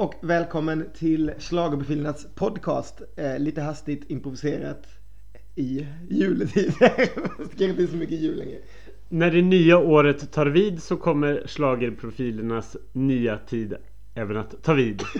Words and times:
och 0.00 0.14
välkommen 0.20 0.86
till 0.94 1.32
Schlagerprofilernas 1.38 2.26
podcast. 2.34 3.02
Eh, 3.16 3.38
lite 3.38 3.60
hastigt 3.62 4.10
improviserat 4.10 4.86
i 5.54 5.86
juletider. 6.10 6.92
det 7.38 7.54
ska 7.54 7.64
inte 7.64 7.86
så 7.86 7.96
mycket 7.96 8.18
jul 8.18 8.38
längre. 8.38 8.58
När 9.08 9.30
det 9.30 9.42
nya 9.42 9.78
året 9.78 10.32
tar 10.32 10.46
vid 10.46 10.82
så 10.82 10.96
kommer 10.96 11.42
Schlagerprofilernas 11.46 12.76
nya 12.92 13.38
tid 13.38 13.74
även 14.14 14.36
att 14.36 14.62
ta 14.62 14.72
vid. 14.72 15.02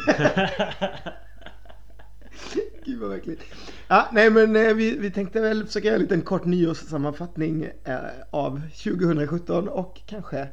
Gud 2.85 3.01
vad 3.01 3.11
verkligt. 3.11 3.41
Ja, 3.89 4.09
nej 4.12 4.31
men 4.31 4.56
eh, 4.56 4.75
vi, 4.75 4.98
vi 4.98 5.11
tänkte 5.11 5.41
väl 5.41 5.67
försöka 5.67 5.87
göra 5.87 5.97
en 5.97 6.03
liten 6.03 6.23
kort 6.23 6.45
nyårssammanfattning 6.45 7.69
eh, 7.84 7.97
av 8.31 8.61
2017 8.84 9.69
och 9.69 10.01
kanske 10.06 10.48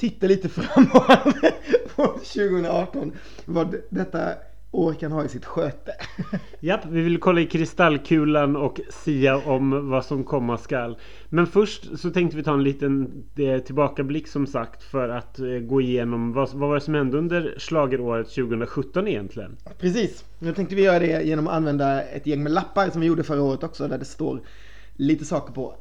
titta 0.00 0.26
lite 0.26 0.48
framåt 0.48 1.06
på 1.96 2.06
2018. 2.06 3.12
Vad 3.44 3.74
detta 3.90 4.28
år 4.70 4.94
kan 4.94 5.12
ha 5.12 5.24
i 5.24 5.28
sitt 5.28 5.44
sköte. 5.44 5.92
Japp, 6.60 6.86
vi 6.86 7.00
vill 7.00 7.18
kolla 7.18 7.40
i 7.40 7.46
kristallkulan 7.46 8.56
och 8.56 8.80
sia 8.90 9.36
om 9.36 9.90
vad 9.90 10.04
som 10.04 10.24
komma 10.24 10.58
skall. 10.58 10.98
Men 11.28 11.46
först 11.46 11.98
så 11.98 12.10
tänkte 12.10 12.36
vi 12.36 12.42
ta 12.42 12.54
en 12.54 12.62
liten 12.62 13.24
eh, 13.36 13.58
tillbakablick 13.58 14.28
som 14.28 14.46
sagt 14.46 14.82
för 14.82 15.08
att 15.08 15.38
eh, 15.38 15.46
gå 15.46 15.80
igenom 15.80 16.32
vad, 16.32 16.52
vad 16.52 16.68
var 16.68 16.74
det 16.74 16.80
som 16.80 16.94
hände 16.94 17.18
under 17.18 17.54
slageråret 17.58 18.28
2017 18.28 19.08
egentligen? 19.08 19.56
Precis, 19.78 20.24
nu 20.38 20.54
tänkte 20.54 20.74
vi 20.74 20.82
göra 20.82 20.98
det 20.98 21.22
genom 21.22 21.46
att 21.46 21.54
använda 21.54 22.02
ett 22.02 22.26
gäng 22.26 22.42
med 22.42 22.52
lappar 22.52 22.90
som 22.90 23.00
vi 23.00 23.06
gjorde 23.06 23.22
förra 23.22 23.42
året 23.42 23.62
också 23.62 23.88
där 23.88 23.98
det 23.98 24.04
står 24.04 24.40
lite 24.96 25.24
saker 25.24 25.52
på. 25.52 25.76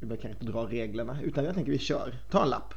Vi 0.00 0.06
behöver 0.06 0.22
kanske 0.22 0.44
inte 0.44 0.52
dra 0.52 0.66
reglerna 0.66 1.22
utan 1.22 1.44
jag 1.44 1.54
tänker 1.54 1.72
vi 1.72 1.78
kör. 1.78 2.14
Ta 2.30 2.42
en 2.42 2.48
lapp. 2.48 2.74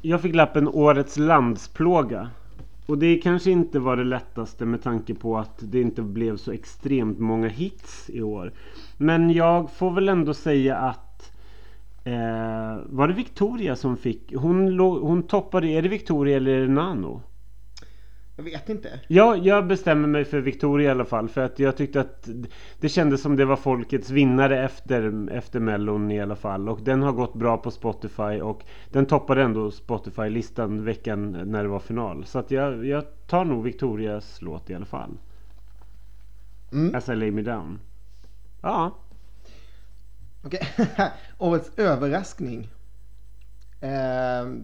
Jag 0.00 0.22
fick 0.22 0.34
lappen 0.34 0.68
Årets 0.68 1.18
landsplåga. 1.18 2.30
Och 2.86 2.98
det 2.98 3.16
kanske 3.16 3.50
inte 3.50 3.78
var 3.78 3.96
det 3.96 4.04
lättaste 4.04 4.64
med 4.64 4.82
tanke 4.82 5.14
på 5.14 5.38
att 5.38 5.58
det 5.58 5.80
inte 5.80 6.02
blev 6.02 6.36
så 6.36 6.52
extremt 6.52 7.18
många 7.18 7.48
hits 7.48 8.10
i 8.10 8.22
år. 8.22 8.52
Men 8.96 9.30
jag 9.30 9.70
får 9.70 9.90
väl 9.90 10.08
ändå 10.08 10.34
säga 10.34 10.76
att 10.76 11.32
eh, 12.04 12.76
Var 12.86 13.08
det 13.08 13.14
Victoria 13.14 13.76
som 13.76 13.96
fick? 13.96 14.34
Hon, 14.34 14.78
hon 14.80 15.22
toppade, 15.22 15.68
är 15.68 15.82
det 15.82 15.88
Victoria 15.88 16.36
eller 16.36 16.50
är 16.50 16.60
det 16.60 16.72
Nano? 16.72 17.22
Jag 18.36 18.44
vet 18.44 18.68
inte. 18.68 19.00
Ja, 19.08 19.36
jag 19.36 19.66
bestämmer 19.66 20.08
mig 20.08 20.24
för 20.24 20.40
Victoria 20.40 20.88
i 20.88 20.90
alla 20.90 21.04
fall. 21.04 21.28
För 21.28 21.40
att 21.40 21.58
jag 21.58 21.76
tyckte 21.76 22.00
att 22.00 22.28
det 22.80 22.88
kändes 22.88 23.22
som 23.22 23.36
det 23.36 23.44
var 23.44 23.56
folkets 23.56 24.10
vinnare 24.10 24.64
efter, 24.64 25.30
efter 25.32 25.60
Mellon 25.60 26.10
i 26.10 26.20
alla 26.20 26.36
fall. 26.36 26.68
Och 26.68 26.82
den 26.82 27.02
har 27.02 27.12
gått 27.12 27.34
bra 27.34 27.56
på 27.56 27.70
Spotify 27.70 28.40
och 28.40 28.64
den 28.90 29.06
toppade 29.06 29.42
ändå 29.42 29.70
Spotify-listan 29.70 30.84
veckan 30.84 31.32
när 31.32 31.62
det 31.62 31.68
var 31.68 31.78
final. 31.78 32.24
Så 32.24 32.38
att 32.38 32.50
jag, 32.50 32.86
jag 32.86 33.04
tar 33.26 33.44
nog 33.44 33.64
Victorias 33.64 34.42
låt 34.42 34.70
i 34.70 34.74
alla 34.74 34.86
fall. 34.86 35.18
Mm. 36.72 36.94
As 36.94 37.08
I 37.08 37.14
lay 37.14 37.30
me 37.30 37.42
down. 37.42 37.80
Ja. 38.62 38.98
Okej, 40.44 40.68
okay. 40.78 41.08
årets 41.38 41.70
överraskning. 41.78 42.68
Uh 43.82 44.62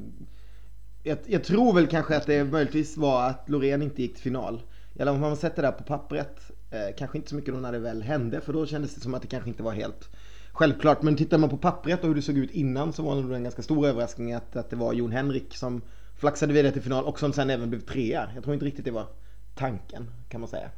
jag, 1.09 1.19
jag, 1.27 1.45
tror 1.45 1.75
väl 1.75 1.87
kanske 1.87 2.17
att 2.17 2.27
det 2.27 2.45
möjligtvis 2.45 2.97
var 2.97 3.27
att 3.27 3.49
Loreen 3.49 3.83
inte 3.83 4.03
gick 4.03 4.15
till 4.15 4.23
final. 4.23 4.63
Eller 4.99 5.13
om 5.13 5.21
man 5.21 5.37
sätter 5.37 5.63
det 5.63 5.69
där 5.69 5.73
på 5.73 5.85
pappret. 5.85 6.51
Eh, 6.71 6.97
kanske 6.99 7.19
inte 7.19 7.31
så 7.31 7.37
mycket 7.37 7.55
då 7.55 7.61
när 7.61 7.73
det 7.73 7.79
väl 7.79 8.03
hände 8.03 8.41
för 8.41 8.53
då 8.53 8.67
kändes 8.67 8.95
det 8.95 9.01
som 9.01 9.15
att 9.15 9.23
det 9.23 9.29
kanske 9.29 9.51
inte 9.51 9.63
var 9.63 9.73
helt 9.73 10.09
självklart. 10.53 11.03
Men 11.03 11.17
tittar 11.17 11.39
man 11.39 11.51
på 11.51 11.57
pappret 11.57 12.01
och 12.01 12.09
hur 12.09 12.15
det 12.15 12.23
såg 12.23 12.39
ut 12.39 12.51
innan 12.51 12.93
så 12.93 13.03
var 13.03 13.17
det 13.17 13.23
nog 13.23 13.33
en 13.33 13.43
ganska 13.43 13.63
stor 13.63 13.87
överraskning 13.87 14.33
att, 14.33 14.57
att 14.57 14.71
det 14.71 14.77
var 14.77 14.93
Jon 14.93 15.13
Henrik 15.13 15.57
som 15.57 15.83
flaxade 16.17 16.53
vidare 16.53 16.73
till 16.73 16.83
final 16.83 17.05
och 17.05 17.19
som 17.19 17.33
sen 17.33 17.51
även 17.51 17.71
blev 17.71 17.81
trea. 17.81 18.31
Jag 18.35 18.45
tror 18.45 18.55
inte 18.55 18.67
riktigt 18.67 18.85
det 18.85 18.91
var 18.91 19.07
tanken 19.55 20.11
kan 20.29 20.41
man 20.41 20.49
säga. 20.49 20.71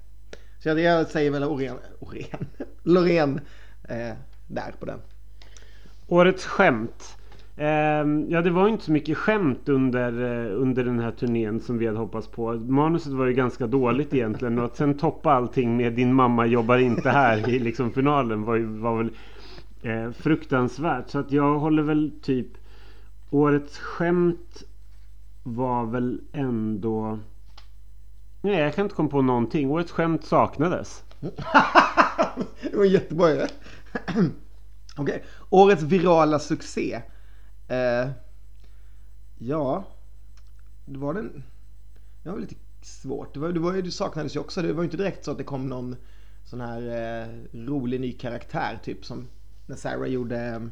Så 0.58 0.68
jag, 0.68 0.80
jag 0.80 1.10
säger 1.10 1.30
väl 1.30 1.44
Orén, 1.44 1.76
Orén, 1.98 2.46
Loreen 2.82 3.40
eh, 3.88 4.12
där 4.46 4.74
på 4.78 4.86
den. 4.86 4.98
Årets 6.06 6.44
skämt. 6.44 7.16
Ehm, 7.62 8.26
ja, 8.30 8.42
det 8.42 8.50
var 8.50 8.68
inte 8.68 8.84
så 8.84 8.92
mycket 8.92 9.18
skämt 9.18 9.68
under, 9.68 10.22
eh, 10.22 10.60
under 10.60 10.84
den 10.84 11.00
här 11.00 11.10
turnén 11.10 11.60
som 11.60 11.78
vi 11.78 11.86
hade 11.86 11.98
hoppats 11.98 12.28
på. 12.28 12.52
Manuset 12.52 13.12
var 13.12 13.26
ju 13.26 13.32
ganska 13.32 13.66
dåligt 13.66 14.14
egentligen 14.14 14.58
och 14.58 14.64
att 14.64 14.76
sen 14.76 14.98
toppa 14.98 15.32
allting 15.32 15.76
med 15.76 15.92
Din 15.92 16.14
mamma 16.14 16.46
jobbar 16.46 16.78
inte 16.78 17.10
här 17.10 17.48
i 17.48 17.58
liksom 17.58 17.92
finalen 17.92 18.42
var, 18.42 18.56
ju, 18.56 18.64
var 18.66 18.96
väl 18.96 19.10
eh, 19.82 20.12
fruktansvärt. 20.12 21.10
Så 21.10 21.18
att 21.18 21.32
jag 21.32 21.58
håller 21.58 21.82
väl 21.82 22.12
typ 22.22 22.46
Årets 23.30 23.78
skämt 23.78 24.62
var 25.42 25.86
väl 25.86 26.20
ändå 26.32 27.18
Nej, 28.40 28.58
jag 28.58 28.74
kan 28.74 28.84
inte 28.84 28.94
komma 28.94 29.08
på 29.08 29.22
någonting. 29.22 29.70
Årets 29.70 29.92
skämt 29.92 30.24
saknades. 30.24 31.04
det 32.70 32.76
var 32.76 32.84
jättebra 32.84 33.26
Okej, 33.36 34.32
okay. 34.98 35.20
Årets 35.50 35.82
virala 35.82 36.38
succé. 36.38 37.02
Eh, 37.70 38.10
ja, 39.38 39.84
det 40.84 40.98
var 40.98 41.14
den... 41.14 41.42
Det 42.22 42.30
var 42.30 42.38
lite 42.38 42.54
svårt. 42.82 43.34
Det, 43.34 43.40
var, 43.40 43.52
det, 43.52 43.60
var, 43.60 43.72
det 43.72 43.90
saknades 43.90 44.36
ju 44.36 44.40
också. 44.40 44.62
Det 44.62 44.72
var 44.72 44.82
ju 44.82 44.84
inte 44.84 44.96
direkt 44.96 45.24
så 45.24 45.30
att 45.30 45.38
det 45.38 45.44
kom 45.44 45.68
någon 45.68 45.96
sån 46.44 46.60
här 46.60 46.82
eh, 46.82 47.28
rolig 47.52 48.00
ny 48.00 48.12
karaktär 48.12 48.78
typ 48.82 49.04
som 49.04 49.28
när 49.66 49.76
Sarah 49.76 50.06
gjorde... 50.06 50.36
Ehm, 50.38 50.70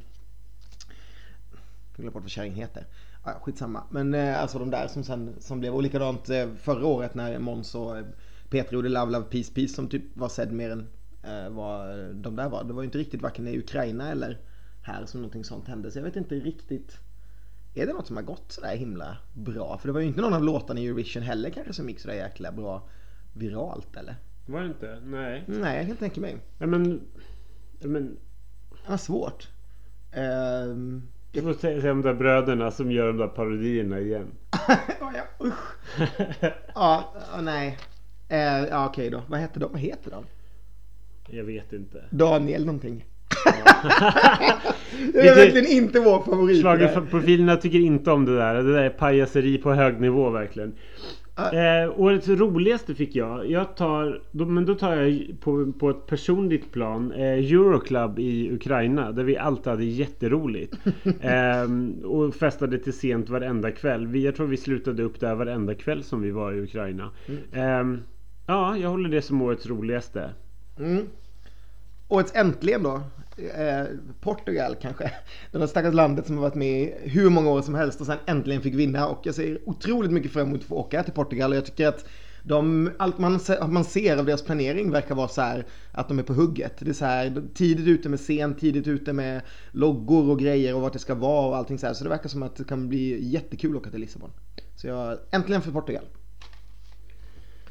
jag 1.91 1.97
glömde 1.97 2.13
bort 2.13 2.23
vad 2.23 2.31
kärringen 2.31 2.59
heter. 2.59 2.87
Ah, 3.23 3.33
skitsamma. 3.41 3.83
Men 3.91 4.15
eh, 4.15 4.43
alltså 4.43 4.59
de 4.59 4.71
där 4.71 4.89
som 4.89 5.05
sen 5.05 5.35
som 5.39 5.61
blev 5.61 5.75
och 5.75 5.83
likadant 5.83 6.29
eh, 6.29 6.49
förra 6.61 6.87
året 6.87 7.15
när 7.15 7.39
Måns 7.39 7.75
och 7.75 7.95
Petra 7.95 8.13
Peter 8.51 8.75
gjorde 8.75 8.89
Love 8.89 9.13
Love 9.13 9.27
Peace 9.31 9.53
Peace 9.55 9.75
som 9.75 9.89
typ 9.89 10.17
var 10.17 10.29
sedd 10.29 10.53
mer 10.53 10.71
än 10.71 10.89
eh, 11.23 11.51
vad 11.51 11.99
de 12.15 12.37
där 12.37 12.49
var. 12.49 12.65
Det 12.65 12.73
var 12.73 12.83
ju 12.83 12.87
inte 12.87 12.99
riktigt 12.99 13.23
varken 13.23 13.49
i 13.49 13.59
Ukraina 13.59 14.11
eller 14.11 14.39
här 14.83 15.07
som 15.07 15.21
någonting 15.21 15.45
sånt 15.45 15.69
hände. 15.69 15.91
Så 15.91 15.99
jag 15.99 16.05
vet 16.05 16.17
inte 16.17 16.35
riktigt. 16.35 16.99
Är 17.75 17.87
det 17.87 17.93
något 17.93 18.07
som 18.07 18.17
har 18.17 18.23
gått 18.23 18.53
sådär 18.53 18.77
himla 18.77 19.17
bra? 19.33 19.79
För 19.79 19.89
det 19.89 19.93
var 19.93 20.01
ju 20.01 20.07
inte 20.07 20.21
någon 20.21 20.35
av 20.35 20.45
låtarna 20.45 20.81
i 20.81 20.87
Eurovision 20.87 21.23
heller 21.23 21.51
kanske 21.51 21.73
som 21.73 21.89
gick 21.89 22.01
sådär 22.01 22.15
jäkla 22.15 22.53
bra 22.53 22.83
viralt 23.33 23.97
eller? 23.97 24.17
Var 24.47 24.61
det 24.61 24.67
inte? 24.67 25.01
Nej. 25.05 25.45
Nej, 25.47 25.77
jag 25.77 25.87
kan 25.87 25.97
tänka 25.97 26.21
mig. 26.21 26.37
Ja 26.59 26.67
men... 26.67 27.01
Ja, 27.81 27.89
men... 27.89 28.17
Det 28.85 28.91
var 28.91 28.97
svårt. 28.97 29.49
Um... 30.17 31.09
Du 31.33 31.43
får 31.43 31.53
säga 31.53 31.93
om 31.93 32.03
de 32.03 32.09
där 32.09 32.15
bröderna 32.15 32.71
som 32.71 32.93
gör 32.93 33.07
de 33.07 33.17
där 33.17 33.29
parodierna 33.29 34.01
igen. 34.01 34.27
oh, 35.01 35.13
ja, 35.15 35.47
usch. 35.47 35.77
ja, 36.75 37.15
nej. 37.43 37.79
Uh, 38.31 38.69
ja, 38.69 38.87
okej 38.89 39.09
okay 39.09 39.11
då. 39.11 39.23
Vad 39.29 39.41
heter 39.41 39.61
de? 39.61 39.73
Vad 39.73 39.81
heter 39.81 40.11
de? 40.11 40.25
Jag 41.27 41.45
vet 41.45 41.73
inte. 41.73 42.05
Daniel 42.11 42.67
någonting 42.67 43.05
det 45.13 45.29
är 45.29 45.35
verkligen 45.37 45.67
inte 45.67 46.01
vår 46.01 46.23
favorit. 46.23 46.61
Schlagerprofilerna 46.61 47.57
tycker 47.57 47.79
inte 47.79 48.11
om 48.11 48.25
det 48.25 48.37
där. 48.37 48.55
Det 48.55 48.73
där 48.73 48.83
är 48.83 48.91
pajaseri 48.91 49.59
på 49.59 49.73
hög 49.73 50.01
nivå 50.01 50.31
verkligen. 50.31 50.73
Eh, 51.39 52.01
årets 52.01 52.29
roligaste 52.29 52.95
fick 52.95 53.17
jag. 53.17 53.51
jag 53.51 53.77
tar, 53.77 54.23
då, 54.31 54.47
men 54.47 54.65
då 54.65 54.75
tar 54.75 54.97
jag 54.97 55.41
på, 55.41 55.73
på 55.73 55.91
ett 55.91 56.07
personligt 56.07 56.73
plan 56.73 57.13
eh, 57.13 57.53
Euroclub 57.53 58.19
i 58.19 58.53
Ukraina. 58.53 59.13
Där 59.13 59.25
vi 59.25 59.37
alltid 59.37 59.67
hade 59.67 59.85
jätteroligt. 59.85 60.75
eh, 61.21 62.05
och 62.05 62.35
festade 62.35 62.79
till 62.79 62.93
sent 62.93 63.29
varenda 63.29 63.71
kväll. 63.71 64.07
Vi, 64.07 64.25
jag 64.25 64.37
tror 64.37 64.47
vi 64.47 64.57
slutade 64.57 65.03
upp 65.03 65.21
där 65.21 65.35
varenda 65.35 65.75
kväll 65.75 66.03
som 66.03 66.23
vi 66.23 66.31
var 66.31 66.53
i 66.53 66.61
Ukraina. 66.61 67.11
Eh, 67.53 67.85
ja, 68.47 68.77
jag 68.77 68.89
håller 68.89 69.09
det 69.09 69.23
som 69.23 69.43
årets 69.43 69.67
roligaste. 69.67 70.31
Mm. 70.79 71.07
Årets 72.09 72.35
äntligen 72.35 72.83
då? 72.83 73.01
Eh, 73.39 73.85
Portugal 74.21 74.77
kanske. 74.83 75.13
Det 75.53 75.59
där 75.59 75.67
stackars 75.67 75.95
landet 75.95 76.27
som 76.27 76.37
har 76.37 76.43
varit 76.43 76.55
med 76.55 76.83
i 76.83 76.95
hur 77.03 77.31
många 77.31 77.51
år 77.51 77.63
som 77.63 77.75
helst 77.75 78.01
och 78.01 78.07
sen 78.07 78.19
äntligen 78.27 78.63
fick 78.63 78.75
vinna. 78.75 79.09
Och 79.09 79.21
jag 79.23 79.35
ser 79.35 79.59
otroligt 79.69 80.11
mycket 80.11 80.33
fram 80.33 80.49
emot 80.49 80.61
att 80.61 80.67
få 80.67 80.75
åka 80.75 81.03
till 81.03 81.13
Portugal. 81.13 81.51
Och 81.51 81.57
jag 81.57 81.67
tycker 81.67 81.89
att 81.89 82.05
de, 82.43 82.91
allt 82.99 83.19
man, 83.19 83.41
man 83.69 83.85
ser 83.85 84.17
av 84.17 84.27
deras 84.27 84.43
planering 84.43 84.91
verkar 84.91 85.15
vara 85.15 85.29
så 85.29 85.41
här 85.41 85.67
att 85.93 86.09
de 86.09 86.19
är 86.19 86.23
på 86.23 86.33
hugget. 86.33 86.73
Det 86.79 86.89
är 86.91 86.95
så 86.95 87.05
här 87.05 87.43
tidigt 87.55 87.87
ute 87.87 88.09
med 88.09 88.19
scen, 88.19 88.55
tidigt 88.55 88.87
ute 88.87 89.13
med 89.13 89.43
loggor 89.71 90.31
och 90.31 90.39
grejer 90.39 90.75
och 90.75 90.81
vart 90.81 90.93
det 90.93 90.99
ska 90.99 91.15
vara 91.15 91.49
och 91.49 91.57
allting 91.57 91.79
så 91.79 91.87
här. 91.87 91.95
Så 91.95 92.05
det 92.05 92.11
verkar 92.11 92.29
som 92.29 92.43
att 92.43 92.57
det 92.57 92.65
kan 92.65 92.89
bli 92.89 93.29
jättekul 93.31 93.71
att 93.71 93.81
åka 93.81 93.91
till 93.91 94.01
Lissabon. 94.01 94.31
Så 94.77 94.87
jag, 94.87 95.19
äntligen 95.31 95.63
för 95.63 95.73
Portugal. 95.73 96.05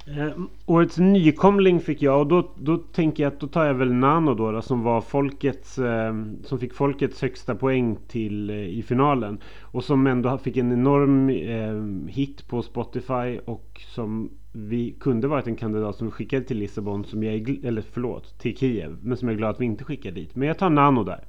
Eh, 0.08 0.38
årets 0.66 0.98
nykomling 0.98 1.80
fick 1.80 2.02
jag 2.02 2.20
och 2.20 2.28
då, 2.28 2.52
då 2.58 2.78
tänker 2.78 3.24
jag 3.24 3.34
att 3.34 3.40
då 3.40 3.48
tar 3.48 3.66
jag 3.66 3.74
väl 3.74 3.94
Nano 3.94 4.34
då, 4.34 4.52
då 4.52 4.62
som 4.62 4.84
var 4.84 5.02
folkets 5.02 5.80
eh, 5.80 6.16
Som 6.44 6.60
fick 6.60 6.74
folkets 6.74 7.22
högsta 7.22 7.56
poäng 7.56 7.98
till 8.08 8.50
eh, 8.50 8.56
i 8.56 8.84
finalen 8.84 9.40
Och 9.62 9.84
som 9.84 10.08
ändå 10.08 10.38
fick 10.38 10.58
en 10.58 10.72
enorm 10.72 11.30
eh, 11.30 12.12
hit 12.14 12.48
på 12.48 12.62
Spotify 12.62 13.40
och 13.46 13.82
som 13.96 14.30
vi 14.52 14.92
kunde 15.00 15.28
varit 15.28 15.48
en 15.48 15.56
kandidat 15.56 15.96
som 15.96 16.08
vi 16.08 16.12
skickade 16.12 16.46
till 16.46 16.58
Lissabon 16.58 17.06
som 17.06 17.24
jag 17.24 17.36
är, 17.36 17.66
eller 17.66 17.84
förlåt, 17.92 18.40
till 18.40 18.58
Kiev 18.58 18.98
Men 19.02 19.18
som 19.18 19.28
jag 19.28 19.34
är 19.34 19.38
glad 19.38 19.50
att 19.50 19.62
vi 19.62 19.66
inte 19.66 19.84
skickade 19.84 20.16
dit. 20.16 20.36
Men 20.36 20.48
jag 20.48 20.58
tar 20.58 20.70
Nano 20.70 21.04
där. 21.04 21.24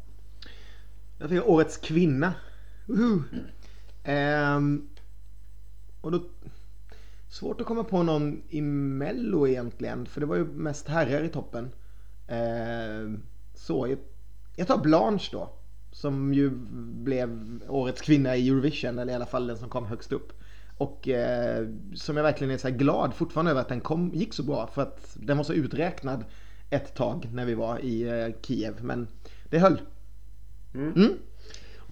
Jag 1.18 1.30
fick 1.30 1.46
årets 1.46 1.76
kvinna. 1.76 2.32
Uh 2.90 3.18
Ehm, 4.08 4.88
och 6.00 6.12
då... 6.12 6.22
Svårt 7.28 7.60
att 7.60 7.66
komma 7.66 7.84
på 7.84 8.02
någon 8.02 8.42
i 8.48 8.60
Mello 8.60 9.48
egentligen, 9.48 10.06
för 10.06 10.20
det 10.20 10.26
var 10.26 10.36
ju 10.36 10.44
mest 10.44 10.88
herrar 10.88 11.24
i 11.24 11.28
toppen. 11.28 11.70
Ehm, 12.28 13.22
så, 13.54 13.86
jag, 13.88 13.98
jag 14.56 14.66
tar 14.66 14.78
Blanche 14.78 15.28
då. 15.32 15.50
Som 15.92 16.34
ju 16.34 16.50
blev 17.04 17.60
årets 17.68 18.00
kvinna 18.00 18.36
i 18.36 18.48
Eurovision, 18.48 18.98
eller 18.98 19.12
i 19.12 19.16
alla 19.16 19.26
fall 19.26 19.46
den 19.46 19.58
som 19.58 19.68
kom 19.68 19.86
högst 19.86 20.12
upp. 20.12 20.32
Och 20.78 21.08
eh, 21.08 21.68
som 21.94 22.16
jag 22.16 22.24
verkligen 22.24 22.50
är 22.50 22.58
så 22.58 22.68
här 22.68 22.76
glad 22.76 23.14
fortfarande 23.14 23.50
över 23.50 23.60
att 23.60 23.68
den 23.68 23.80
kom, 23.80 24.10
gick 24.14 24.34
så 24.34 24.42
bra. 24.42 24.66
För 24.66 24.82
att 24.82 25.16
den 25.20 25.36
var 25.36 25.44
så 25.44 25.52
uträknad 25.52 26.24
ett 26.70 26.94
tag 26.94 27.28
när 27.32 27.44
vi 27.44 27.54
var 27.54 27.78
i 27.78 28.02
eh, 28.02 28.40
Kiev. 28.42 28.84
Men 28.84 29.08
det 29.44 29.58
höll. 29.58 29.80
Mm. 30.74 31.18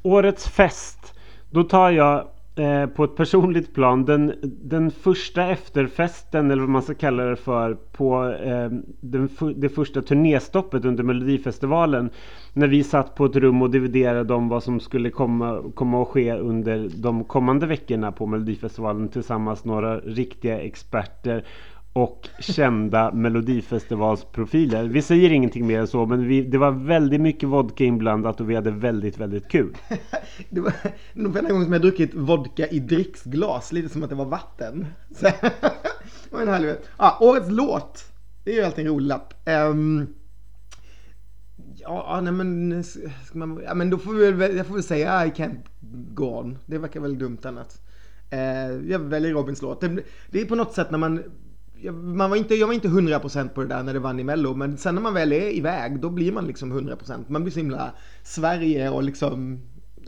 Årets 0.02 0.48
fest. 0.48 1.14
Då 1.50 1.64
tar 1.64 1.90
jag 1.90 2.28
eh, 2.56 2.86
på 2.86 3.04
ett 3.04 3.16
personligt 3.16 3.74
plan 3.74 4.04
den, 4.04 4.34
den 4.42 4.90
första 4.90 5.46
efterfesten 5.46 6.50
eller 6.50 6.62
vad 6.62 6.70
man 6.70 6.82
ska 6.82 6.94
kalla 6.94 7.24
det 7.24 7.36
för 7.36 7.74
på 7.74 8.24
eh, 8.28 8.70
den, 9.00 9.28
det 9.56 9.68
första 9.68 10.02
turnéstoppet 10.02 10.84
under 10.84 11.02
Melodifestivalen. 11.04 12.10
När 12.52 12.68
vi 12.68 12.84
satt 12.84 13.14
på 13.14 13.24
ett 13.24 13.36
rum 13.36 13.62
och 13.62 13.70
dividerade 13.70 14.34
om 14.34 14.48
vad 14.48 14.62
som 14.62 14.80
skulle 14.80 15.10
komma, 15.10 15.62
komma 15.74 16.02
att 16.02 16.08
ske 16.08 16.32
under 16.34 16.88
de 17.02 17.24
kommande 17.24 17.66
veckorna 17.66 18.12
på 18.12 18.26
Melodifestivalen 18.26 19.08
tillsammans 19.08 19.64
några 19.64 19.98
riktiga 19.98 20.60
experter 20.60 21.44
och 21.96 22.28
kända 22.38 23.12
melodifestivalsprofiler. 23.12 24.84
Vi 24.84 25.02
säger 25.02 25.30
ingenting 25.30 25.66
mer 25.66 25.80
än 25.80 25.86
så 25.86 26.06
men 26.06 26.28
vi, 26.28 26.42
det 26.42 26.58
var 26.58 26.70
väldigt 26.70 27.20
mycket 27.20 27.48
vodka 27.48 27.84
inblandat 27.84 28.40
och 28.40 28.50
vi 28.50 28.54
hade 28.54 28.70
väldigt, 28.70 29.18
väldigt 29.18 29.48
kul. 29.48 29.76
det 30.50 30.60
var 30.60 30.72
nog 31.12 31.36
enda 31.36 31.50
gången 31.50 31.64
som 31.64 31.72
jag 31.72 31.82
druckit 31.82 32.14
vodka 32.14 32.66
i 32.66 32.80
dricksglas, 32.80 33.72
lite 33.72 33.88
som 33.88 34.02
att 34.02 34.08
det 34.08 34.14
var 34.14 34.24
vatten. 34.24 34.86
Så, 36.30 36.38
en 36.38 36.48
härlig 36.48 36.74
ah, 36.96 37.18
Årets 37.20 37.50
låt, 37.50 38.04
det 38.44 38.50
är 38.50 38.54
ju 38.54 38.62
alltid 38.62 38.86
en 38.86 38.92
rolig 38.92 39.06
lapp. 39.06 39.34
Um, 39.46 40.14
ja, 41.76 42.20
nej 42.22 42.32
men, 42.32 42.84
man, 43.32 43.60
ja, 43.64 43.74
men 43.74 43.90
då 43.90 43.98
får 43.98 44.12
vi 44.12 44.32
väl, 44.32 44.56
jag 44.56 44.66
får 44.66 44.74
väl 44.74 44.82
säga 44.82 45.26
I 45.26 45.30
can't 45.30 45.60
go 46.14 46.24
on. 46.24 46.58
Det 46.66 46.78
verkar 46.78 47.00
väl 47.00 47.18
dumt 47.18 47.38
annat. 47.42 47.80
Uh, 48.32 48.38
eh, 48.38 48.70
jag 48.90 48.98
väljer 48.98 49.32
Robins 49.32 49.62
låt. 49.62 49.80
Det, 49.80 50.02
det 50.30 50.40
är 50.40 50.44
på 50.44 50.54
något 50.54 50.74
sätt 50.74 50.90
när 50.90 50.98
man 50.98 51.22
man 51.92 52.30
var 52.30 52.36
inte, 52.36 52.54
jag 52.54 52.66
var 52.66 52.74
inte 52.74 52.88
100% 52.88 53.48
på 53.48 53.62
det 53.62 53.68
där 53.68 53.82
när 53.82 53.92
det 53.92 53.98
vann 53.98 54.20
i 54.20 54.24
Mello, 54.24 54.54
men 54.54 54.76
sen 54.76 54.94
när 54.94 55.02
man 55.02 55.14
väl 55.14 55.32
är 55.32 55.50
iväg 55.50 56.00
då 56.00 56.10
blir 56.10 56.32
man 56.32 56.46
liksom 56.46 56.72
100%. 56.72 57.24
Man 57.28 57.42
blir 57.42 57.52
så 57.52 57.58
himla 57.58 57.92
Sverige 58.22 58.90
och 58.90 59.02
liksom, 59.02 59.60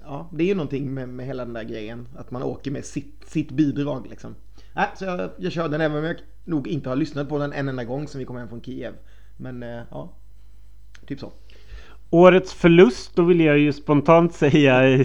ja, 0.02 0.30
det 0.32 0.44
är 0.44 0.46
ju 0.48 0.54
någonting 0.54 0.94
med, 0.94 1.08
med 1.08 1.26
hela 1.26 1.44
den 1.44 1.54
där 1.54 1.64
grejen. 1.64 2.08
Att 2.16 2.30
man 2.30 2.42
åker 2.42 2.70
med 2.70 2.84
sitt, 2.84 3.24
sitt 3.26 3.50
bidrag 3.50 4.06
liksom. 4.10 4.34
Äh, 4.76 4.82
så 4.96 5.04
jag, 5.04 5.30
jag 5.38 5.52
kör 5.52 5.68
den 5.68 5.80
även 5.80 5.98
om 5.98 6.04
jag 6.04 6.16
nog 6.44 6.68
inte 6.68 6.88
har 6.88 6.96
lyssnat 6.96 7.28
på 7.28 7.38
den 7.38 7.52
en 7.52 7.68
enda 7.68 7.84
gång 7.84 8.08
sen 8.08 8.18
vi 8.18 8.24
kom 8.24 8.36
hem 8.36 8.48
från 8.48 8.62
Kiev. 8.62 8.94
Men 9.36 9.62
äh, 9.62 9.82
ja, 9.90 10.12
typ 11.06 11.20
så. 11.20 11.32
Årets 12.10 12.52
förlust, 12.52 13.16
då 13.16 13.22
vill 13.22 13.40
jag 13.40 13.58
ju 13.58 13.72
spontant 13.72 14.34
säga 14.34 15.04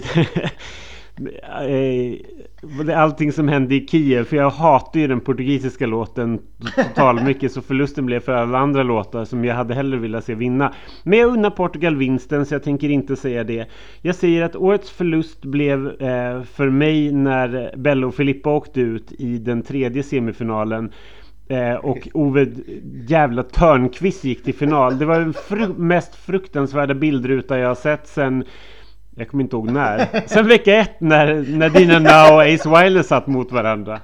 Eh, 1.20 2.88
eh, 2.88 3.02
allting 3.02 3.32
som 3.32 3.48
hände 3.48 3.74
i 3.74 3.86
Kiev. 3.86 4.24
För 4.24 4.36
jag 4.36 4.50
hatar 4.50 5.00
ju 5.00 5.06
den 5.06 5.20
portugisiska 5.20 5.86
låten 5.86 6.40
totalt 6.76 7.22
mycket. 7.22 7.52
så 7.52 7.62
förlusten 7.62 8.06
blev 8.06 8.20
för 8.20 8.32
alla 8.32 8.58
andra 8.58 8.82
låtar 8.82 9.24
som 9.24 9.44
jag 9.44 9.54
hade 9.54 9.74
hellre 9.74 9.98
velat 9.98 10.24
se 10.24 10.34
vinna. 10.34 10.74
Men 11.02 11.18
jag 11.18 11.30
unnar 11.30 11.50
Portugal 11.50 11.96
vinsten 11.96 12.46
så 12.46 12.54
jag 12.54 12.62
tänker 12.62 12.88
inte 12.88 13.16
säga 13.16 13.44
det. 13.44 13.66
Jag 14.02 14.14
säger 14.14 14.42
att 14.42 14.56
årets 14.56 14.90
förlust 14.90 15.44
blev 15.44 15.86
eh, 15.86 16.42
för 16.42 16.70
mig 16.70 17.12
när 17.12 17.74
Bello 17.76 18.08
och 18.08 18.14
Filippa 18.14 18.50
åkte 18.50 18.80
ut 18.80 19.12
i 19.12 19.38
den 19.38 19.62
tredje 19.62 20.02
semifinalen. 20.02 20.92
Eh, 21.48 21.74
och 21.74 22.08
Ove 22.14 22.46
jävla 23.08 23.42
Törnqvist 23.42 24.24
gick 24.24 24.44
till 24.44 24.54
final. 24.54 24.98
Det 24.98 25.04
var 25.04 25.20
den 25.20 25.34
fru 25.34 25.68
mest 25.76 26.14
fruktansvärda 26.14 26.94
bildruta 26.94 27.58
jag 27.58 27.68
har 27.68 27.74
sett 27.74 28.06
sen 28.06 28.44
jag 29.16 29.28
kommer 29.28 29.44
inte 29.44 29.56
ihåg 29.56 29.70
när. 29.70 30.28
Sen 30.28 30.48
vecka 30.48 30.74
ett 30.74 31.00
när, 31.00 31.34
när 31.48 31.70
Dina 31.70 31.98
Now 31.98 32.34
och 32.34 32.42
Ace 32.42 32.68
Wilder 32.68 33.02
satt 33.02 33.26
mot 33.26 33.52
varandra. 33.52 34.00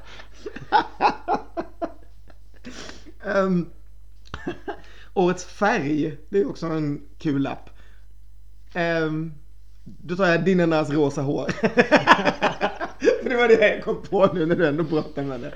um, 3.25 3.69
årets 5.15 5.45
färg, 5.45 6.17
det 6.29 6.41
är 6.41 6.49
också 6.49 6.67
en 6.67 7.01
kul 7.19 7.43
lapp. 7.43 7.71
Um, 9.05 9.35
då 9.85 10.17
tar 10.17 10.27
jag 10.27 10.45
Dinanas 10.45 10.91
rosa 10.91 11.23
hår. 11.23 11.51
det 13.29 13.37
var 13.37 13.49
det 13.49 13.69
jag 13.69 13.85
kom 13.85 14.03
på 14.03 14.31
nu 14.35 14.47
när 14.47 14.57
du 14.57 14.67
ändå 14.67 14.85
pratade 14.85 15.27
med 15.27 15.41
det. 15.41 15.53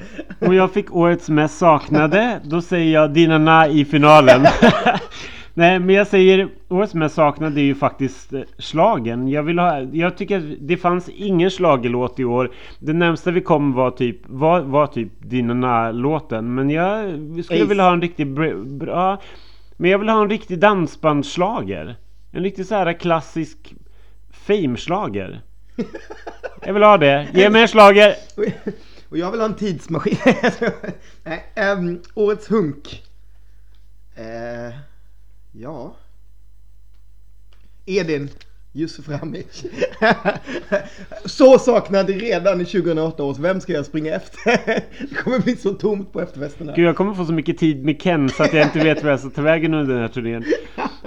Och 0.46 0.54
jag 0.54 0.72
fick 0.72 0.94
årets 0.94 1.28
mest 1.28 1.58
saknade. 1.58 2.40
Då 2.44 2.62
säger 2.62 2.94
jag 2.94 3.12
Dinana 3.12 3.68
i 3.68 3.84
finalen. 3.84 4.46
Nej 5.56 5.78
men 5.78 5.94
jag 5.94 6.06
säger 6.06 6.48
Årets 6.68 6.92
som 6.92 7.02
jag 7.02 7.10
saknade 7.10 7.60
är 7.60 7.64
ju 7.64 7.74
faktiskt 7.74 8.32
eh, 8.32 8.40
slagen. 8.58 9.28
Jag, 9.28 9.42
vill 9.42 9.58
ha, 9.58 9.80
jag 9.80 10.16
tycker 10.16 10.56
det 10.60 10.76
fanns 10.76 11.08
ingen 11.08 11.50
slagelåt 11.50 12.20
i 12.20 12.24
år. 12.24 12.52
Det 12.78 12.92
närmsta 12.92 13.30
vi 13.30 13.40
kom 13.40 13.72
var 13.72 13.90
typ 13.90 14.16
var, 14.26 14.60
var 14.60 14.86
typ 14.86 15.08
Dinana-låten. 15.18 16.54
Men 16.54 16.70
jag 16.70 17.04
skulle 17.44 17.60
Ace. 17.60 17.68
vilja 17.68 17.84
ha 17.84 17.92
en 17.92 18.00
riktig 18.00 18.26
bra 18.66 19.20
Men 19.76 19.90
jag 19.90 19.98
vill 19.98 20.08
ha 20.08 20.22
en 20.22 20.30
riktig 20.30 20.58
dansbandsslager. 20.58 21.96
En 22.32 22.42
riktig 22.42 22.66
så 22.66 22.74
här 22.74 22.92
klassisk 22.92 23.74
Fame-slager. 24.30 25.40
Jag 26.66 26.74
vill 26.74 26.82
ha 26.82 26.96
det. 26.96 27.28
Ge 27.34 27.50
mig 27.50 27.62
en 27.62 27.68
slager. 27.68 28.14
Och 29.08 29.18
jag 29.18 29.30
vill 29.30 29.40
ha 29.40 29.46
en 29.46 29.56
tidsmaskin. 29.56 30.16
Nej, 31.24 31.44
um, 31.76 32.02
årets 32.14 32.50
hunk. 32.50 33.02
Uh... 34.18 34.93
Ja. 35.56 35.94
Edin 37.86 38.30
Yusuf 38.72 39.08
Ramic. 39.08 39.64
så 41.24 41.58
saknad 41.58 42.10
redan 42.10 42.60
i 42.60 42.64
2008 42.64 43.22
års 43.22 43.38
Vem 43.38 43.60
ska 43.60 43.72
jag 43.72 43.86
springa 43.86 44.14
efter? 44.14 44.50
det 45.10 45.14
kommer 45.14 45.38
bli 45.38 45.56
så 45.56 45.72
tomt 45.74 46.12
på 46.12 46.20
efterfesterna. 46.20 46.72
Gud, 46.76 46.86
jag 46.86 46.96
kommer 46.96 47.14
få 47.14 47.24
så 47.24 47.32
mycket 47.32 47.58
tid 47.58 47.84
med 47.84 48.02
Ken 48.02 48.28
så 48.28 48.42
att 48.42 48.52
jag 48.52 48.62
inte 48.62 48.78
vet 48.78 49.02
vad 49.02 49.12
jag 49.12 49.20
ska 49.20 49.30
ta 49.30 49.42
vägen 49.42 49.74
under 49.74 49.94
den 49.94 50.02
här 50.02 50.08
turnén. 50.08 50.44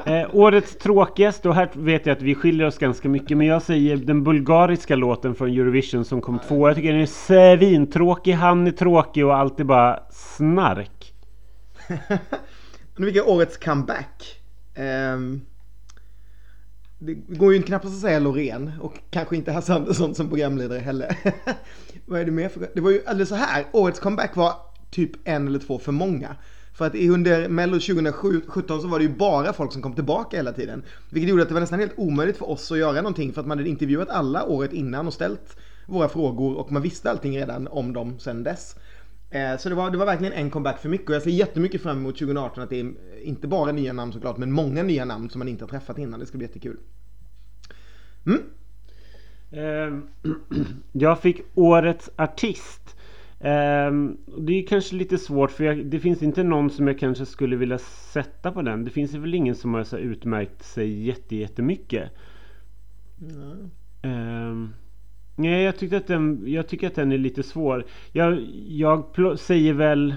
Eh, 0.05 0.35
årets 0.35 0.77
tråkigaste, 0.77 1.49
och 1.49 1.55
här 1.55 1.69
vet 1.73 2.05
jag 2.05 2.15
att 2.15 2.21
vi 2.21 2.35
skiljer 2.35 2.67
oss 2.67 2.77
ganska 2.77 3.09
mycket, 3.09 3.37
men 3.37 3.47
jag 3.47 3.61
säger 3.61 3.97
den 3.97 4.23
bulgariska 4.23 4.95
låten 4.95 5.35
från 5.35 5.49
Eurovision 5.49 6.05
som 6.05 6.21
kom 6.21 6.39
två. 6.47 6.67
Jag 6.67 6.75
tycker 6.75 6.91
den 6.91 7.01
är 7.01 7.55
svintråkig, 7.57 8.31
han 8.31 8.67
är 8.67 8.71
tråkig 8.71 9.25
och 9.25 9.35
allt 9.35 9.59
är 9.59 9.63
bara 9.63 9.99
snark. 10.11 11.13
nu 12.97 13.05
fick 13.05 13.15
jag 13.15 13.29
årets 13.29 13.57
comeback. 13.57 14.36
Um, 14.77 15.41
det 16.99 17.13
går 17.13 17.53
ju 17.53 17.61
knappast 17.61 17.95
att 17.95 18.01
säga 18.01 18.19
Loreen 18.19 18.71
och 18.81 18.93
kanske 19.09 19.35
inte 19.35 19.51
Hasse 19.51 19.73
Andersson 19.73 20.15
som 20.15 20.29
programledare 20.29 20.79
heller. 20.79 21.17
Vad 22.05 22.19
är 22.21 22.25
det 22.25 22.31
mer 22.31 22.49
för... 22.49 22.69
Det 22.73 22.81
var 22.81 22.91
ju 22.91 23.01
alldeles 23.05 23.29
så 23.29 23.35
här, 23.35 23.65
årets 23.71 23.99
comeback 23.99 24.35
var 24.35 24.53
typ 24.89 25.11
en 25.23 25.47
eller 25.47 25.59
två 25.59 25.79
för 25.79 25.91
många. 25.91 26.35
För 26.73 26.85
att 26.85 26.95
under 26.95 27.49
Mello 27.49 27.79
2017 27.79 28.81
så 28.81 28.87
var 28.87 28.99
det 28.99 29.05
ju 29.05 29.15
bara 29.15 29.53
folk 29.53 29.73
som 29.73 29.81
kom 29.81 29.93
tillbaka 29.93 30.37
hela 30.37 30.53
tiden. 30.53 30.83
Vilket 31.09 31.29
gjorde 31.29 31.41
att 31.41 31.47
det 31.47 31.53
var 31.53 31.61
nästan 31.61 31.79
helt 31.79 31.93
omöjligt 31.97 32.37
för 32.37 32.49
oss 32.49 32.71
att 32.71 32.77
göra 32.77 32.95
någonting 32.95 33.33
för 33.33 33.41
att 33.41 33.47
man 33.47 33.57
hade 33.57 33.69
intervjuat 33.69 34.09
alla 34.09 34.45
året 34.45 34.73
innan 34.73 35.07
och 35.07 35.13
ställt 35.13 35.57
våra 35.85 36.09
frågor 36.09 36.57
och 36.57 36.71
man 36.71 36.81
visste 36.81 37.11
allting 37.11 37.37
redan 37.37 37.67
om 37.67 37.93
dem 37.93 38.19
sen 38.19 38.43
dess. 38.43 38.75
Eh, 39.29 39.57
så 39.57 39.69
det 39.69 39.75
var, 39.75 39.91
det 39.91 39.97
var 39.97 40.05
verkligen 40.05 40.33
en 40.33 40.49
comeback 40.49 40.79
för 40.79 40.89
mycket 40.89 41.09
och 41.09 41.15
jag 41.15 41.21
ser 41.21 41.31
jättemycket 41.31 41.81
fram 41.81 41.97
emot 41.97 42.17
2018 42.17 42.63
att 42.63 42.69
det 42.69 42.79
är 42.79 42.93
inte 43.23 43.47
bara 43.47 43.71
nya 43.71 43.93
namn 43.93 44.13
såklart 44.13 44.37
men 44.37 44.51
många 44.51 44.83
nya 44.83 45.05
namn 45.05 45.29
som 45.29 45.39
man 45.39 45.47
inte 45.47 45.63
har 45.63 45.69
träffat 45.69 45.97
innan. 45.97 46.19
Det 46.19 46.25
ska 46.25 46.37
bli 46.37 46.47
jättekul. 46.47 46.77
Mm. 48.25 48.41
Uh, 49.53 49.99
jag 50.91 51.21
fick 51.21 51.41
Årets 51.55 52.09
Artist. 52.15 52.95
Uh, 53.41 54.11
det 54.37 54.53
är 54.53 54.67
kanske 54.67 54.95
lite 54.95 55.17
svårt 55.17 55.51
för 55.51 55.63
jag, 55.63 55.85
det 55.85 55.99
finns 55.99 56.23
inte 56.23 56.43
någon 56.43 56.69
som 56.69 56.87
jag 56.87 56.99
kanske 56.99 57.25
skulle 57.25 57.55
vilja 57.55 57.77
sätta 57.77 58.51
på 58.51 58.61
den. 58.61 58.83
Det 58.83 58.91
finns 58.91 59.13
väl 59.13 59.35
ingen 59.35 59.55
som 59.55 59.73
har 59.73 59.83
så 59.83 59.97
utmärkt 59.97 60.63
sig 60.63 61.03
jätte, 61.03 61.35
jättemycket. 61.35 62.11
Mm. 64.03 64.73
Nej, 65.39 65.63
jag, 65.63 65.77
tyckte 65.77 65.97
att 65.97 66.07
den, 66.07 66.43
jag 66.45 66.67
tycker 66.67 66.87
att 66.87 66.95
den 66.95 67.11
är 67.11 67.17
lite 67.17 67.43
svår. 67.43 67.85
Jag, 68.11 68.39
jag 68.67 69.05
säger 69.39 69.73
väl... 69.73 70.15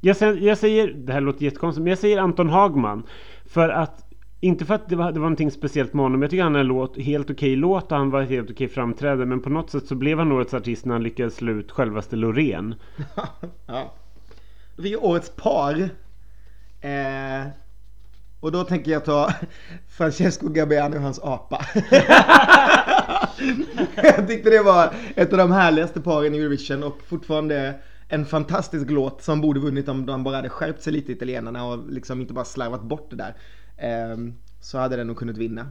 Jag 0.00 0.16
säger, 0.16 0.36
jag 0.36 0.58
säger, 0.58 0.92
det 0.92 1.12
här 1.12 1.20
låter 1.20 1.44
jättekonstigt, 1.44 1.82
men 1.82 1.90
jag 1.90 1.98
säger 1.98 2.18
Anton 2.18 2.48
Hagman. 2.48 3.02
För 3.44 3.68
att, 3.68 4.04
inte 4.40 4.64
för 4.64 4.74
att 4.74 4.88
det 4.88 4.96
var, 4.96 5.12
det 5.12 5.20
var 5.20 5.26
någonting 5.26 5.50
speciellt 5.50 5.94
med 5.94 6.02
honom. 6.02 6.22
Jag 6.22 6.30
tycker 6.30 6.42
han 6.42 6.56
är 6.56 6.60
en 6.60 6.66
låt, 6.66 6.98
helt 6.98 7.30
okej 7.30 7.56
låt 7.56 7.92
och 7.92 7.98
han 7.98 8.10
var 8.10 8.22
helt 8.22 8.50
okej 8.50 8.68
framträdande. 8.68 9.26
Men 9.26 9.40
på 9.40 9.50
något 9.50 9.70
sätt 9.70 9.86
så 9.86 9.94
blev 9.94 10.18
han 10.18 10.32
årets 10.32 10.54
artist 10.54 10.84
när 10.84 10.94
han 10.94 11.02
lyckades 11.02 11.36
slå 11.36 11.52
ut 11.52 11.70
självaste 11.70 12.16
Loreen. 12.16 12.74
ja. 13.66 13.94
Då 14.76 14.82
fick 14.82 15.04
årets 15.04 15.30
par. 15.36 15.80
Eh, 16.80 17.46
och 18.40 18.52
då 18.52 18.64
tänker 18.64 18.92
jag 18.92 19.04
ta 19.04 19.32
Francesco 19.88 20.48
Gabbiani 20.48 20.96
och 20.96 21.02
hans 21.02 21.20
apa. 21.22 21.66
jag 24.02 24.28
tyckte 24.28 24.50
det 24.50 24.62
var 24.62 24.94
ett 25.16 25.32
av 25.32 25.38
de 25.38 25.52
härligaste 25.52 26.00
paren 26.00 26.34
i 26.34 26.38
Eurovision 26.38 26.82
och 26.82 26.98
fortfarande 27.08 27.74
en 28.08 28.26
fantastisk 28.26 28.90
låt 28.90 29.22
som 29.22 29.40
borde 29.40 29.60
vunnit 29.60 29.88
om 29.88 30.06
de 30.06 30.24
bara 30.24 30.36
hade 30.36 30.48
skärpt 30.48 30.82
sig 30.82 30.92
lite 30.92 31.12
italienarna 31.12 31.64
och 31.64 31.90
liksom 31.90 32.20
inte 32.20 32.34
bara 32.34 32.44
slarvat 32.44 32.82
bort 32.82 33.10
det 33.10 33.16
där. 33.16 33.34
Ehm, 33.78 34.34
så 34.60 34.78
hade 34.78 34.96
den 34.96 35.06
nog 35.06 35.16
kunnat 35.16 35.36
vinna. 35.36 35.66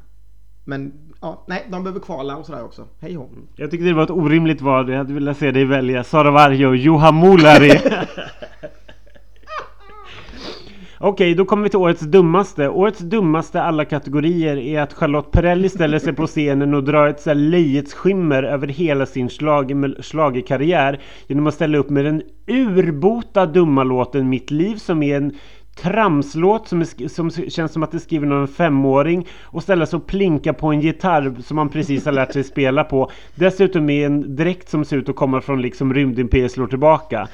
Men 0.63 0.93
ja, 1.21 1.45
nej, 1.47 1.67
de 1.69 1.83
behöver 1.83 1.99
kvala 1.99 2.37
och 2.37 2.45
sådär 2.45 2.63
också. 2.63 2.87
Hej 2.99 3.13
hå. 3.13 3.29
Jag 3.55 3.71
tyckte 3.71 3.85
det 3.85 3.93
var 3.93 4.03
ett 4.03 4.09
orimligt 4.09 4.61
val. 4.61 4.89
Jag 4.89 4.97
hade 4.97 5.13
velat 5.13 5.37
se 5.37 5.51
dig 5.51 5.65
välja 5.65 6.03
Sara 6.03 6.31
Varjo 6.31 6.67
och 6.67 6.75
Juha 6.75 7.11
Mulari. 7.11 7.71
Okej, 11.01 11.35
då 11.35 11.45
kommer 11.45 11.63
vi 11.63 11.69
till 11.69 11.79
årets 11.79 12.01
dummaste. 12.01 12.69
Årets 12.69 12.99
dummaste 12.99 13.61
alla 13.61 13.85
kategorier 13.85 14.57
är 14.57 14.81
att 14.81 14.93
Charlotte 14.93 15.31
Perrelli 15.31 15.69
ställer 15.69 15.99
sig 15.99 16.13
på 16.13 16.27
scenen 16.27 16.73
och 16.73 16.83
drar 16.83 17.07
ett 17.07 17.19
så 17.19 17.29
här 17.29 17.35
löjets 17.35 17.93
skimmer 17.93 18.43
över 18.43 18.67
hela 18.67 19.05
sin 19.05 19.29
schlagerkarriär 19.29 20.99
genom 21.27 21.47
att 21.47 21.53
ställa 21.53 21.77
upp 21.77 21.89
med 21.89 22.05
den 22.05 22.21
urbota 22.47 23.45
dumma 23.45 23.83
låten 23.83 24.29
Mitt 24.29 24.51
liv 24.51 24.75
som 24.75 25.03
är 25.03 25.17
en 25.17 25.33
tramslåt 25.81 26.67
som, 26.67 26.81
är, 26.81 27.07
som 27.07 27.31
känns 27.31 27.71
som 27.71 27.83
att 27.83 27.91
det 27.91 27.97
är 27.97 27.99
skriven 27.99 28.31
av 28.31 28.41
en 28.41 28.47
femåring 28.47 29.27
och 29.43 29.63
ställa 29.63 29.85
sig 29.85 29.97
och 29.97 30.07
plinka 30.07 30.53
på 30.53 30.67
en 30.67 30.81
gitarr 30.81 31.35
som 31.43 31.55
man 31.55 31.69
precis 31.69 32.05
har 32.05 32.11
lärt 32.11 32.33
sig 32.33 32.43
spela 32.43 32.83
på. 32.83 33.11
Dessutom 33.35 33.89
är 33.89 34.05
en 34.05 34.35
dräkt 34.35 34.69
som 34.69 34.85
ser 34.85 34.97
ut 34.97 35.09
att 35.09 35.15
komma 35.15 35.41
från 35.41 35.61
liksom 35.61 35.93
rymdimperiet 35.93 36.51
slår 36.51 36.67
tillbaka. 36.67 37.27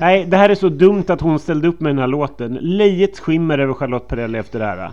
Nej, 0.00 0.26
det 0.26 0.36
här 0.36 0.48
är 0.48 0.54
så 0.54 0.68
dumt 0.68 1.04
att 1.08 1.20
hon 1.20 1.38
ställde 1.38 1.68
upp 1.68 1.80
med 1.80 1.90
den 1.90 1.98
här 1.98 2.06
låten. 2.06 2.58
Löjets 2.60 3.20
skimmer 3.20 3.58
över 3.58 3.74
Charlotte 3.74 4.08
Perrelli 4.08 4.38
efter 4.38 4.58
det 4.58 4.64
här. 4.64 4.92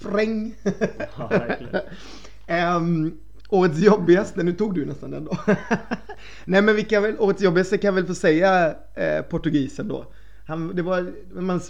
Fräng! 0.00 0.54
ja, 2.46 2.76
um, 2.76 3.18
årets 3.48 3.78
jobbigaste, 3.78 4.42
nu 4.42 4.52
tog 4.52 4.74
du 4.74 4.86
nästan 4.86 5.10
den 5.10 5.24
då. 5.24 5.36
Nej 6.44 6.62
men 6.62 6.76
vilka 6.76 7.00
väl, 7.00 7.16
årets 7.18 7.42
jobbigaste 7.42 7.78
kan 7.78 7.94
väl 7.94 8.06
få 8.06 8.14
säga 8.14 8.74
eh, 8.94 9.22
portugisen 9.22 9.88
då. 9.88 10.12
Han, 10.46 10.76
det 10.76 10.82
var, 10.82 11.12
man, 11.32 11.60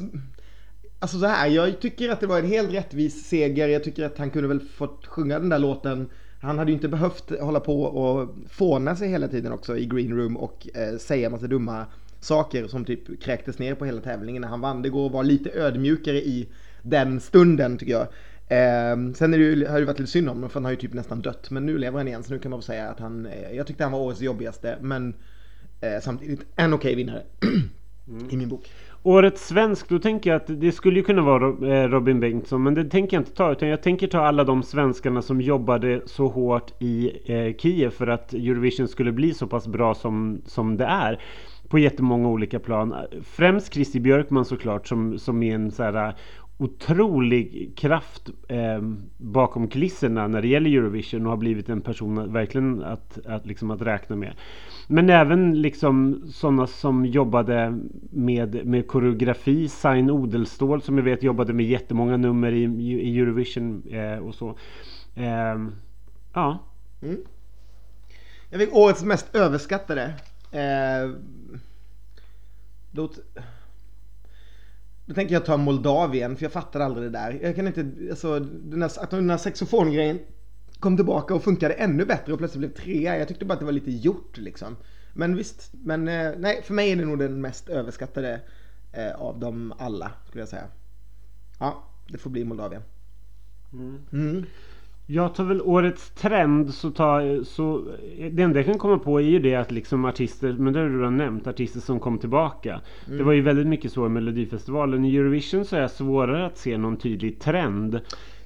alltså 0.99 1.19
så 1.19 1.27
här, 1.27 1.49
jag 1.49 1.81
tycker 1.81 2.09
att 2.09 2.21
det 2.21 2.27
var 2.27 2.39
en 2.39 2.49
helt 2.49 2.73
rättvis 2.73 3.29
seger. 3.29 3.69
Jag 3.69 3.85
tycker 3.85 4.05
att 4.05 4.19
han 4.19 4.31
kunde 4.31 4.49
väl 4.49 4.61
fått 4.61 5.07
sjunga 5.07 5.39
den 5.39 5.49
där 5.49 5.59
låten 5.59 6.09
han 6.41 6.59
hade 6.59 6.71
ju 6.71 6.75
inte 6.75 6.89
behövt 6.89 7.41
hålla 7.41 7.61
på 7.61 7.83
och 7.83 8.29
fåna 8.51 8.97
sig 8.97 9.09
hela 9.09 9.29
tiden 9.29 9.53
också 9.53 9.77
i 9.77 9.87
green 9.87 10.17
room 10.17 10.37
och 10.37 10.69
eh, 10.75 10.99
säga 10.99 11.31
massa 11.31 11.47
dumma 11.47 11.87
saker 12.21 12.67
som 12.67 12.85
typ 12.85 13.23
kräktes 13.23 13.59
ner 13.59 13.75
på 13.75 13.85
hela 13.85 14.01
tävlingen 14.01 14.41
när 14.41 14.49
han 14.49 14.61
vann. 14.61 14.83
Det 14.83 14.89
går 14.89 15.07
att 15.07 15.13
vara 15.13 15.23
lite 15.23 15.51
ödmjukare 15.51 16.17
i 16.17 16.49
den 16.83 17.21
stunden 17.21 17.79
tycker 17.79 17.93
jag. 17.93 18.07
Eh, 18.49 19.13
sen 19.15 19.35
är 19.35 19.39
det 19.39 19.45
ju, 19.45 19.67
har 19.67 19.81
det 19.81 19.87
varit 19.87 19.99
lite 19.99 20.11
synd 20.11 20.29
om 20.29 20.37
honom 20.37 20.51
för 20.51 20.61
han 20.61 20.65
har 20.65 20.71
ju 20.71 20.77
typ 20.77 20.93
nästan 20.93 21.21
dött. 21.23 21.51
Men 21.51 21.67
nu 21.67 21.79
lever 21.79 21.99
han 21.99 22.09
igen 22.09 22.23
så 22.23 22.33
nu 22.33 22.39
kan 22.39 22.51
man 22.51 22.59
väl 22.59 22.65
säga 22.65 22.89
att 22.89 23.01
han, 23.01 23.27
eh, 23.27 23.53
jag 23.53 23.67
tyckte 23.67 23.85
han 23.85 23.93
var 23.93 24.01
årets 24.01 24.21
jobbigaste 24.21 24.79
men 24.81 25.15
eh, 25.81 26.01
samtidigt 26.03 26.41
en 26.57 26.73
okej 26.73 26.89
okay 26.89 26.95
vinnare. 26.95 27.23
mm. 28.09 28.29
I 28.31 28.37
min 28.37 28.49
bok. 28.49 28.71
Årets 29.03 29.49
svensk, 29.49 29.89
då 29.89 29.99
tänker 29.99 30.31
jag 30.31 30.37
att 30.37 30.61
det 30.61 30.73
skulle 30.73 30.97
ju 30.97 31.03
kunna 31.03 31.23
vara 31.23 31.75
eh, 31.75 31.89
Robin 31.89 32.21
Bengtsson 32.21 32.63
men 32.63 32.75
det 32.75 32.85
tänker 32.85 33.17
jag 33.17 33.21
inte 33.21 33.35
ta 33.35 33.53
utan 33.53 33.69
jag 33.69 33.83
tänker 33.83 34.07
ta 34.07 34.21
alla 34.21 34.45
de 34.45 34.63
svenskarna 34.63 35.23
som 35.23 35.41
jobbade 35.41 36.01
så 36.07 36.29
hårt 36.29 36.83
i 36.83 37.11
eh, 37.25 37.57
Kiev 37.57 37.91
för 37.91 38.07
att 38.07 38.33
Eurovision 38.33 38.89
skulle 38.89 39.13
bli 39.13 39.35
så 39.35 39.47
pass 39.47 39.69
bra 39.69 39.95
som, 39.95 40.43
som 40.47 40.77
det 40.77 40.85
är 40.85 41.21
på 41.69 41.79
jättemånga 41.79 42.29
olika 42.29 42.59
plan. 42.59 42.95
Främst 43.23 43.75
Christer 43.75 44.01
Björkman 44.01 44.45
såklart 44.45 44.89
som, 44.89 45.19
som 45.19 45.43
är 45.43 45.55
en 45.55 45.71
så 45.71 45.83
här 45.83 46.15
otrolig 46.61 47.73
kraft 47.77 48.31
eh, 48.49 48.81
bakom 49.17 49.69
kulisserna 49.69 50.29
när 50.29 50.43
det 50.43 50.49
gäller 50.49 50.71
Eurovision 50.71 51.27
och 51.27 51.31
har 51.31 51.37
blivit 51.37 51.69
en 51.69 51.81
person 51.81 52.33
verkligen 52.33 52.83
att, 52.83 53.27
att, 53.27 53.47
liksom 53.47 53.71
att 53.71 53.83
räkna 53.83 54.17
med. 54.17 54.33
Men 54.87 55.11
även 55.11 55.63
liksom 55.63 56.23
sådana 56.33 56.67
som 56.67 57.07
jobbade 57.07 57.79
med, 58.11 58.67
med 58.67 58.87
koreografi, 58.87 59.69
Sign 59.69 60.11
Odelstål 60.11 60.83
som 60.83 60.97
jag 60.97 61.05
vet 61.05 61.23
jobbade 61.23 61.53
med 61.53 61.67
jättemånga 61.67 62.17
nummer 62.17 62.53
i, 62.53 62.63
i 63.01 63.19
Eurovision 63.19 63.83
eh, 63.91 64.19
och 64.19 64.35
så. 64.35 64.49
Eh, 65.15 65.59
ja. 66.33 66.59
Mm. 67.03 67.19
Jag 68.51 68.61
fick 68.61 68.75
årets 68.75 69.03
mest 69.03 69.35
överskattade. 69.35 70.15
Eh, 70.53 71.11
då 75.11 75.15
tänker 75.15 75.35
jag 75.35 75.45
ta 75.45 75.57
Moldavien, 75.57 76.37
för 76.37 76.45
jag 76.45 76.53
fattar 76.53 76.81
aldrig 76.81 77.07
det 77.07 77.19
där. 77.19 77.39
Jag 77.43 77.57
kan 77.57 77.67
inte, 77.67 77.91
alltså 78.11 78.41
den 78.41 78.83
här, 78.83 78.91
att 79.03 79.11
den 79.11 79.31
här 79.31 79.37
saxofongrejen 79.37 80.19
kom 80.81 80.97
tillbaka 80.97 81.35
och 81.35 81.45
funkade 81.45 81.75
ännu 81.75 82.05
bättre 82.05 82.33
och 82.33 82.39
plötsligt 82.39 82.59
blev 82.59 82.85
trea. 82.85 83.19
Jag 83.19 83.29
tyckte 83.29 83.45
bara 83.45 83.53
att 83.53 83.59
det 83.59 83.65
var 83.65 83.73
lite 83.73 83.91
gjort 83.91 84.39
liksom. 84.39 84.77
Men 85.13 85.37
visst, 85.37 85.71
men 85.73 86.09
eh, 86.09 86.33
nej, 86.39 86.63
för 86.63 86.75
mig 86.75 86.93
är 86.93 86.97
det 86.97 87.05
nog 87.05 87.19
den 87.19 87.41
mest 87.41 87.69
överskattade 87.69 88.41
eh, 88.93 89.13
av 89.13 89.39
dem 89.39 89.75
alla, 89.79 90.13
skulle 90.29 90.43
jag 90.43 90.49
säga. 90.49 90.67
Ja, 91.59 91.85
det 92.09 92.19
får 92.19 92.31
bli 92.31 92.45
Moldavien. 92.45 92.83
Mm. 93.73 93.99
Mm. 94.13 94.47
Jag 95.13 95.35
tar 95.35 95.45
väl 95.45 95.63
årets 95.63 96.11
trend 96.11 96.75
så 96.75 96.91
tar 96.91 97.45
så 97.45 97.85
Det 98.31 98.43
enda 98.43 98.59
jag 98.59 98.67
kan 98.67 98.79
komma 98.79 98.99
på 98.99 99.21
är 99.21 99.25
ju 99.25 99.39
det 99.39 99.55
att 99.55 99.71
liksom 99.71 100.05
artister 100.05 100.53
Men 100.53 100.73
det 100.73 100.81
har 100.81 100.87
du 100.87 100.99
redan 100.99 101.17
nämnt 101.17 101.47
Artister 101.47 101.81
som 101.81 102.01
kom 102.01 102.19
tillbaka 102.19 102.81
mm. 103.07 103.19
Det 103.19 103.25
var 103.25 103.33
ju 103.33 103.41
väldigt 103.41 103.67
mycket 103.67 103.93
så 103.93 104.07
i 104.07 104.09
Melodifestivalen 104.09 105.05
I 105.05 105.17
Eurovision 105.17 105.65
så 105.65 105.77
är 105.77 105.81
det 105.81 105.89
svårare 105.89 106.47
att 106.47 106.59
se 106.59 106.79
någon 106.79 106.97
tydlig 106.97 107.41
trend 107.41 108.01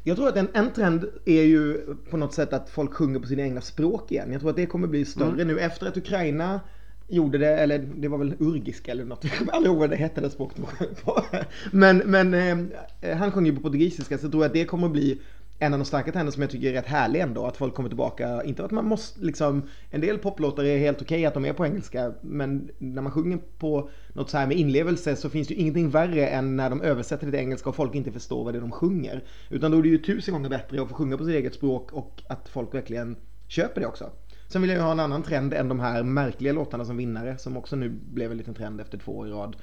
jag 0.07 0.17
tror 0.17 0.29
att 0.29 0.37
en, 0.37 0.49
en 0.53 0.71
trend 0.71 1.05
är 1.25 1.43
ju 1.43 1.81
på 2.11 2.17
något 2.17 2.35
sätt 2.35 2.53
att 2.53 2.71
folk 2.71 2.95
sjunger 2.95 3.21
på 3.21 3.27
sina 3.27 3.43
egna 3.43 3.61
språk 3.61 4.13
igen. 4.13 4.33
Jag 4.33 4.41
tror 4.41 4.51
att 4.51 4.57
det 4.57 4.67
kommer 4.67 4.89
bli 4.89 5.05
större 5.05 5.43
mm. 5.43 5.49
nu 5.49 5.61
efter 5.61 5.87
att 5.87 5.97
Ukraina 5.97 6.61
gjorde 7.09 7.39
det, 7.39 7.59
eller 7.59 7.79
det 7.97 8.09
var 8.09 8.19
väl 8.19 8.35
urgiska 8.39 8.93
eller 8.93 9.05
något, 9.05 9.25
jag 9.25 9.33
kommer 9.33 9.53
aldrig 9.53 9.71
ihåg 9.71 9.81
vad 9.81 9.91
det 9.91 9.97
hette 9.97 10.21
det 10.21 10.31
språket 10.31 10.57
på. 11.05 11.23
Men, 11.71 11.99
men 11.99 12.35
eh, 12.35 13.17
han 13.17 13.33
sjunger 13.33 13.51
ju 13.51 13.57
på 13.57 13.63
portugisiska 13.63 14.19
så 14.19 14.25
jag 14.25 14.33
tror 14.33 14.45
att 14.45 14.53
det 14.53 14.65
kommer 14.65 14.89
bli 14.89 15.21
en 15.59 15.73
av 15.73 15.79
de 15.79 15.85
starka 15.85 16.13
trenderna 16.13 16.33
som 16.33 16.43
jag 16.43 16.51
tycker 16.51 16.69
är 16.69 16.73
rätt 16.73 16.87
härlig 16.87 17.21
ändå, 17.21 17.47
att 17.47 17.57
folk 17.57 17.75
kommer 17.75 17.89
tillbaka. 17.89 18.43
Inte 18.43 18.65
att 18.65 18.71
man 18.71 18.85
måste 18.85 19.21
liksom, 19.21 19.63
en 19.91 20.01
del 20.01 20.19
poplåtar 20.19 20.65
är 20.65 20.79
helt 20.79 21.03
okej 21.03 21.17
okay 21.17 21.27
att 21.27 21.35
de 21.35 21.45
är 21.45 21.53
på 21.53 21.67
engelska, 21.67 22.13
men 22.21 22.71
när 22.79 23.03
man 23.03 23.13
sjunger 23.13 23.39
på 23.59 23.91
något 24.13 24.31
så 24.31 24.39
här 24.39 24.47
med 24.47 24.57
inlevelse 24.57 25.17
så 25.17 25.31
finns 25.31 25.49
det 25.49 25.55
ju 25.55 25.61
ingenting 25.61 25.91
värre 25.91 26.27
än 26.27 26.57
när 26.57 26.71
de 26.71 26.83
översätter 26.83 27.27
det 27.27 27.33
till 27.33 27.41
engelska 27.41 27.69
och 27.69 27.77
folk 27.77 27.95
inte 27.95 28.13
förstår 28.13 28.45
vad 28.45 28.55
det 28.55 28.59
är 28.59 28.61
de 28.61 28.71
sjunger. 28.71 29.25
Utan 29.51 29.71
då 29.71 29.79
är 29.79 29.83
det 29.83 29.89
ju 29.89 29.99
tusen 29.99 30.35
gånger 30.35 30.49
bättre 30.49 30.83
att 30.83 30.89
få 30.89 30.95
sjunga 30.95 31.17
på 31.17 31.25
sitt 31.25 31.35
eget 31.35 31.55
språk 31.55 31.93
och 31.93 32.23
att 32.29 32.49
folk 32.49 32.75
verkligen 32.75 33.17
köper 33.49 33.81
det 33.81 33.87
också. 33.87 34.11
Sen 34.49 34.63
vill 34.63 34.71
jag 34.71 34.77
ju 34.77 34.83
ha 34.83 34.93
en 34.93 35.01
annan 35.01 35.23
trend 35.23 35.55
än 35.55 35.69
de 35.69 35.81
här 35.81 36.03
märkliga 36.03 36.53
låtarna 36.53 36.85
som 36.85 36.97
vinnare, 36.97 37.39
som 37.39 37.57
också 37.57 37.77
nu 37.77 37.89
blev 37.89 38.31
en 38.31 38.39
liten 38.39 38.55
trend 38.55 38.81
efter 38.81 38.99
två 38.99 39.19
år 39.19 39.29
i 39.29 39.31
rad. 39.31 39.57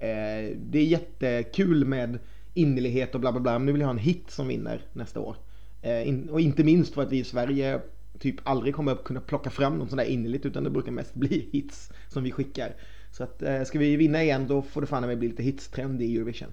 Eh, 0.00 0.56
det 0.56 0.78
är 0.78 0.84
jättekul 0.84 1.84
med 1.84 2.18
innerlighet 2.58 3.14
och 3.14 3.20
bla 3.20 3.32
bla 3.32 3.40
bla. 3.40 3.52
Men 3.52 3.66
nu 3.66 3.72
vill 3.72 3.80
jag 3.80 3.88
ha 3.88 3.92
en 3.92 3.98
hit 3.98 4.30
som 4.30 4.48
vinner 4.48 4.82
nästa 4.92 5.20
år. 5.20 5.36
Eh, 5.82 6.30
och 6.30 6.40
inte 6.40 6.64
minst 6.64 6.94
för 6.94 7.02
att 7.02 7.12
vi 7.12 7.18
i 7.18 7.24
Sverige 7.24 7.80
typ 8.18 8.36
aldrig 8.42 8.74
kommer 8.74 8.92
att 8.92 9.04
kunna 9.04 9.20
plocka 9.20 9.50
fram 9.50 9.78
något 9.78 9.88
sånt 9.88 10.00
där 10.00 10.08
innerligt 10.08 10.46
utan 10.46 10.64
det 10.64 10.70
brukar 10.70 10.92
mest 10.92 11.14
bli 11.24 11.48
hits 11.52 11.92
som 12.08 12.22
vi 12.22 12.32
skickar. 12.32 12.74
Så 13.10 13.24
att 13.24 13.42
eh, 13.42 13.62
ska 13.62 13.78
vi 13.78 13.96
vinna 13.96 14.22
igen 14.22 14.46
då 14.46 14.62
får 14.62 14.80
det 14.80 14.86
fan 14.86 15.06
med 15.06 15.18
bli 15.18 15.28
lite 15.28 15.42
hitstrend 15.42 16.02
i 16.02 16.16
Eurovision. 16.16 16.48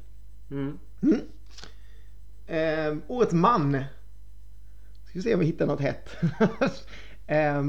Mm. 0.52 0.80
Mm. 1.02 1.22
Eh, 2.48 2.98
årets 3.08 3.34
man. 3.34 3.72
Ska 5.06 5.20
vi 5.20 5.22
se 5.22 5.34
om 5.34 5.40
vi 5.40 5.46
hittar 5.46 5.68
något 5.68 5.82
hett. 5.82 6.10
eh, 7.28 7.64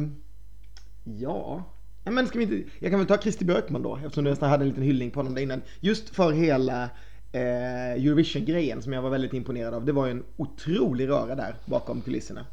ja. 1.05 1.65
Men 2.05 2.27
ska 2.27 2.39
vi 2.39 2.45
inte, 2.45 2.71
jag 2.79 2.91
kan 2.91 2.99
väl 3.01 3.09
ta 3.09 3.19
Christer 3.19 3.45
Björkman 3.45 3.83
då 3.83 3.97
eftersom 3.97 4.25
du 4.25 4.31
nästan 4.31 4.51
hade 4.51 4.65
en 4.65 4.69
liten 4.69 4.83
hyllning 4.83 5.11
på 5.11 5.19
honom 5.19 5.35
där 5.35 5.43
innan. 5.43 5.63
Just 5.81 6.09
för 6.09 6.33
hela 6.33 6.91
eh, 7.37 7.93
Eurovision-grejen 7.93 8.83
som 8.83 8.93
jag 8.93 9.03
var 9.03 9.11
väldigt 9.11 9.33
imponerad 9.33 9.75
av. 9.75 9.85
Det 9.85 9.93
var 9.93 10.07
ju 10.07 10.11
en 10.11 10.25
otrolig 10.37 11.09
röra 11.09 11.35
där 11.35 11.57
bakom 11.65 12.01
kulisserna. 12.01 12.47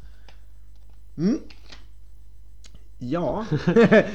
Mm. 1.18 1.38
Ja, 3.10 3.44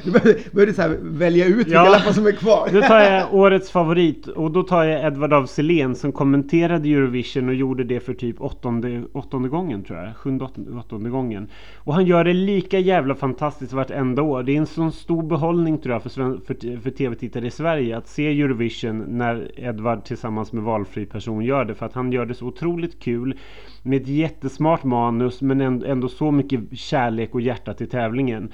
du 0.03 0.11
började 0.51 0.73
så 0.73 0.95
välja 1.01 1.45
ut 1.45 1.57
vilka 1.57 1.71
ja. 1.71 1.89
lappar 1.89 2.11
som 2.11 2.27
är 2.27 2.31
kvar. 2.31 2.69
Då 2.73 2.81
tar 2.81 2.99
jag 2.99 3.33
årets 3.33 3.71
favorit 3.71 4.27
och 4.27 4.51
då 4.51 4.63
tar 4.63 4.83
jag 4.83 5.05
Edvard 5.05 5.33
af 5.33 5.49
Sillén 5.49 5.95
som 5.95 6.11
kommenterade 6.11 6.89
Eurovision 6.89 7.49
och 7.49 7.55
gjorde 7.55 7.83
det 7.83 7.99
för 7.99 8.13
typ 8.13 8.41
åttonde, 8.41 9.03
åttonde 9.13 9.49
gången 9.49 9.83
tror 9.83 9.99
jag. 9.99 10.15
Sjunde, 10.15 10.45
åttonde, 10.45 10.71
åttonde 10.71 11.09
gången. 11.09 11.47
Och 11.77 11.93
han 11.93 12.05
gör 12.05 12.23
det 12.23 12.33
lika 12.33 12.79
jävla 12.79 13.15
fantastiskt 13.15 13.73
vartenda 13.73 14.21
år. 14.21 14.43
Det 14.43 14.51
är 14.51 14.57
en 14.57 14.65
sån 14.65 14.91
stor 14.91 15.23
behållning 15.23 15.77
tror 15.77 15.93
jag 15.93 16.03
för, 16.03 16.09
för, 16.09 16.81
för 16.81 16.91
tv-tittare 16.91 17.47
i 17.47 17.51
Sverige 17.51 17.97
att 17.97 18.07
se 18.07 18.41
Eurovision 18.41 19.05
när 19.07 19.51
Edvard 19.59 20.03
tillsammans 20.03 20.53
med 20.53 20.63
valfri 20.63 21.05
person 21.05 21.41
gör 21.41 21.65
det. 21.65 21.75
För 21.75 21.85
att 21.85 21.93
han 21.93 22.11
gör 22.11 22.25
det 22.25 22.33
så 22.33 22.45
otroligt 22.45 22.99
kul 22.99 23.37
med 23.83 24.01
ett 24.01 24.07
jättesmart 24.07 24.83
manus 24.83 25.41
men 25.41 25.61
ändå 25.83 26.07
så 26.07 26.31
mycket 26.31 26.77
kärlek 26.77 27.35
och 27.35 27.41
hjärta 27.41 27.73
till 27.73 27.89
tävlingen. 27.89 28.51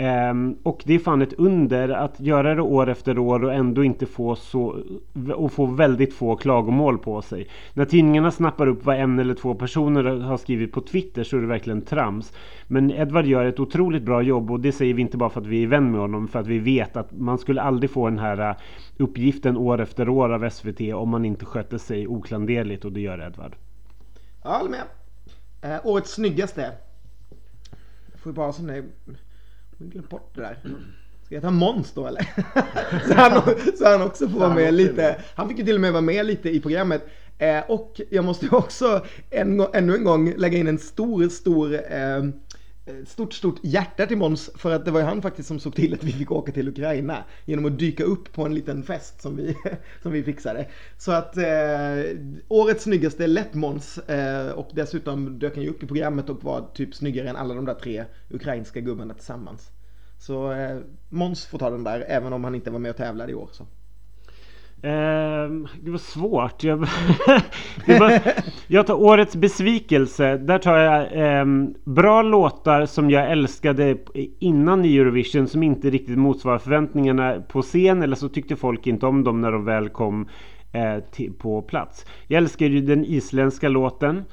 Um, 0.00 0.58
och 0.62 0.82
det 0.86 0.94
är 0.94 0.98
fan 0.98 1.22
ett 1.22 1.32
under 1.32 1.88
att 1.88 2.20
göra 2.20 2.54
det 2.54 2.62
år 2.62 2.88
efter 2.88 3.18
år 3.18 3.44
och 3.44 3.54
ändå 3.54 3.84
inte 3.84 4.06
få 4.06 4.36
så 4.36 4.82
och 5.34 5.52
få 5.52 5.66
väldigt 5.66 6.14
få 6.14 6.36
klagomål 6.36 6.98
på 6.98 7.22
sig. 7.22 7.48
När 7.72 7.84
tidningarna 7.84 8.30
snappar 8.30 8.66
upp 8.66 8.84
vad 8.84 8.96
en 8.96 9.18
eller 9.18 9.34
två 9.34 9.54
personer 9.54 10.04
har 10.04 10.36
skrivit 10.36 10.72
på 10.72 10.80
Twitter 10.80 11.24
så 11.24 11.36
är 11.36 11.40
det 11.40 11.46
verkligen 11.46 11.82
trams. 11.82 12.32
Men 12.66 12.90
Edvard 12.90 13.26
gör 13.26 13.44
ett 13.44 13.60
otroligt 13.60 14.02
bra 14.02 14.22
jobb 14.22 14.50
och 14.50 14.60
det 14.60 14.72
säger 14.72 14.94
vi 14.94 15.02
inte 15.02 15.16
bara 15.16 15.30
för 15.30 15.40
att 15.40 15.46
vi 15.46 15.62
är 15.62 15.66
vän 15.66 15.90
med 15.90 16.00
honom 16.00 16.28
för 16.28 16.38
att 16.38 16.46
vi 16.46 16.58
vet 16.58 16.96
att 16.96 17.12
man 17.12 17.38
skulle 17.38 17.62
aldrig 17.62 17.90
få 17.90 18.08
den 18.08 18.18
här 18.18 18.50
eh, 18.50 18.56
uppgiften 18.96 19.56
år 19.56 19.80
efter 19.80 20.08
år 20.08 20.32
av 20.32 20.50
SVT 20.50 20.80
om 20.94 21.08
man 21.08 21.24
inte 21.24 21.44
skötte 21.44 21.78
sig 21.78 22.06
oklanderligt 22.06 22.84
och 22.84 22.92
det 22.92 23.00
gör 23.00 23.26
Edvard. 23.26 23.56
Jag 24.42 24.50
håller 24.50 24.70
med. 24.70 24.84
Eh, 25.62 25.86
årets 25.86 26.12
snyggaste. 26.12 26.72
Jag 28.12 28.20
får 28.20 28.32
bara 28.32 28.52
sån 28.52 28.66
där 28.66 28.78
eh, 28.78 29.14
jag 29.78 29.86
har 29.86 29.90
glömt 29.90 30.08
bort 30.08 30.30
det 30.34 30.40
där. 30.40 30.58
Ska 31.24 31.34
jag 31.34 31.42
ta 31.42 31.50
Måns 31.50 31.92
då 31.92 32.06
eller? 32.06 32.22
så, 33.08 33.14
han, 33.14 33.42
så 33.78 33.88
han 33.88 34.02
också 34.02 34.28
får 34.28 34.38
vara 34.38 34.54
med 34.54 34.74
lite. 34.74 35.16
Han 35.34 35.48
fick 35.48 35.58
ju 35.58 35.64
till 35.64 35.74
och 35.74 35.80
med 35.80 35.92
vara 35.92 36.02
med 36.02 36.26
lite 36.26 36.50
i 36.50 36.60
programmet. 36.60 37.08
Eh, 37.38 37.60
och 37.68 38.00
jag 38.10 38.24
måste 38.24 38.48
också 38.50 39.04
en, 39.30 39.60
ännu 39.72 39.94
en 39.94 40.04
gång 40.04 40.34
lägga 40.36 40.58
in 40.58 40.68
en 40.68 40.78
stor, 40.78 41.28
stor 41.28 41.74
eh, 41.74 42.24
Eh, 42.88 43.04
stort, 43.04 43.32
stort 43.32 43.60
hjärta 43.62 44.06
till 44.06 44.16
Måns 44.16 44.50
för 44.54 44.74
att 44.74 44.84
det 44.84 44.90
var 44.90 45.00
ju 45.00 45.06
han 45.06 45.22
faktiskt 45.22 45.48
som 45.48 45.60
såg 45.60 45.74
till 45.74 45.94
att 45.94 46.04
vi 46.04 46.12
fick 46.12 46.32
åka 46.32 46.52
till 46.52 46.68
Ukraina 46.68 47.24
genom 47.44 47.64
att 47.64 47.78
dyka 47.78 48.04
upp 48.04 48.32
på 48.32 48.46
en 48.46 48.54
liten 48.54 48.82
fest 48.82 49.22
som 49.22 49.36
vi, 49.36 49.56
som 50.02 50.12
vi 50.12 50.22
fixade. 50.22 50.68
Så 50.96 51.12
att 51.12 51.36
eh, 51.36 52.18
årets 52.48 52.84
snyggaste 52.84 53.24
är 53.24 53.28
lätt 53.28 53.54
Måns 53.54 53.98
eh, 53.98 54.50
och 54.50 54.70
dessutom 54.72 55.38
dök 55.38 55.54
han 55.54 55.64
ju 55.64 55.70
upp 55.70 55.82
i 55.82 55.86
programmet 55.86 56.28
och 56.28 56.44
var 56.44 56.68
typ 56.74 56.94
snyggare 56.94 57.28
än 57.28 57.36
alla 57.36 57.54
de 57.54 57.64
där 57.64 57.74
tre 57.74 58.04
ukrainska 58.30 58.80
gubbarna 58.80 59.14
tillsammans. 59.14 59.70
Så 60.18 60.52
eh, 60.52 60.78
Måns 61.08 61.46
får 61.46 61.58
ta 61.58 61.70
den 61.70 61.84
där 61.84 62.04
även 62.08 62.32
om 62.32 62.44
han 62.44 62.54
inte 62.54 62.70
var 62.70 62.78
med 62.78 62.90
och 62.90 62.96
tävlade 62.96 63.32
i 63.32 63.34
år. 63.34 63.48
Så. 63.52 63.66
Eh, 64.82 65.50
det 65.80 65.90
var 65.90 65.98
svårt. 65.98 66.64
Jag, 66.64 66.76
var, 67.86 68.20
jag, 68.66 68.86
tar 68.86 68.94
årets 68.94 69.36
besvikelse. 69.36 70.36
Där 70.36 70.58
tar 70.58 70.76
jag 70.76 71.02
eh, 71.40 71.46
bra 71.84 72.22
låtar 72.22 72.86
som 72.86 73.10
jag 73.10 73.30
älskade 73.30 73.96
innan 74.38 74.84
i 74.84 74.98
Eurovision 74.98 75.48
som 75.48 75.62
inte 75.62 75.90
riktigt 75.90 76.18
motsvarar 76.18 76.58
förväntningarna 76.58 77.42
på 77.48 77.62
scen. 77.62 78.02
Eller 78.02 78.16
så 78.16 78.28
tyckte 78.28 78.56
folk 78.56 78.86
inte 78.86 79.06
om 79.06 79.24
dem 79.24 79.40
när 79.40 79.52
de 79.52 79.64
väl 79.64 79.88
kom 79.88 80.28
eh, 80.72 80.98
till, 81.10 81.32
på 81.32 81.62
plats. 81.62 82.06
Jag 82.26 82.38
älskar 82.38 82.66
ju 82.66 82.80
den 82.80 83.04
isländska 83.04 83.68
låten 83.68 84.24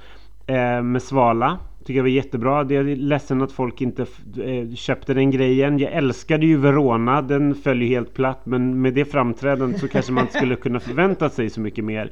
eh, 0.48 0.82
med 0.82 1.02
Svala. 1.02 1.60
Tycker 1.86 1.98
jag 1.98 2.04
var 2.04 2.10
jättebra. 2.10 2.64
Det 2.64 2.76
är 2.76 2.84
ledsen 2.84 3.42
att 3.42 3.52
folk 3.52 3.82
inte 3.82 4.06
eh, 4.44 4.76
köpte 4.76 5.14
den 5.14 5.32
grejen. 5.32 5.80
Jag 5.80 5.92
älskade 5.92 6.46
ju 6.46 6.58
Verona. 6.58 7.22
Den 7.22 7.56
föll 7.56 7.82
ju 7.82 7.88
helt 7.88 8.14
platt. 8.14 8.46
Men 8.46 8.82
med 8.82 8.94
det 8.94 9.06
framträdandet 9.06 9.80
så 9.80 9.88
kanske 9.88 10.12
man 10.12 10.24
inte 10.24 10.34
skulle 10.34 10.56
kunna 10.56 10.80
förvänta 10.80 11.30
sig 11.30 11.50
så 11.50 11.62
mycket 11.62 11.84
mer. 11.84 12.12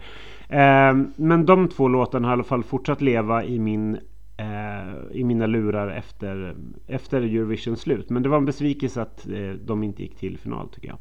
Eh, 0.49 0.95
men 1.15 1.45
de 1.45 1.69
två 1.69 1.87
låtarna 1.87 2.27
har 2.27 2.33
i 2.33 2.35
alla 2.35 2.43
fall 2.43 2.63
fortsatt 2.63 3.01
leva 3.01 3.43
i 3.43 3.59
min 3.59 3.95
eh, 4.37 4.93
i 5.11 5.23
mina 5.23 5.47
lurar 5.47 5.89
efter, 5.89 6.55
efter 6.87 7.21
Eurovision 7.21 7.77
slut. 7.77 8.09
Men 8.09 8.23
det 8.23 8.29
var 8.29 8.37
en 8.37 8.45
besvikelse 8.45 9.01
att 9.01 9.27
de 9.65 9.83
inte 9.83 10.03
gick 10.03 10.15
till 10.15 10.37
final 10.37 10.69
tycker 10.69 10.87
jag. 10.87 10.97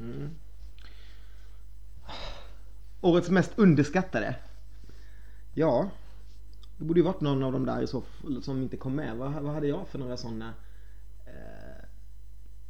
Mm. 0.00 0.28
Årets 3.00 3.30
mest 3.30 3.52
underskattade? 3.58 4.34
Ja, 5.54 5.88
det 6.78 6.84
borde 6.84 7.00
ju 7.00 7.04
varit 7.04 7.20
någon 7.20 7.42
av 7.42 7.52
dem 7.52 7.66
där 7.66 7.82
i 7.82 7.86
så 7.86 8.02
som 8.42 8.62
inte 8.62 8.76
kom 8.76 8.94
med. 8.94 9.16
Vad, 9.16 9.32
vad 9.32 9.54
hade 9.54 9.66
jag 9.66 9.88
för 9.88 9.98
några 9.98 10.16
sådana? 10.16 10.54
Eh, 11.26 11.84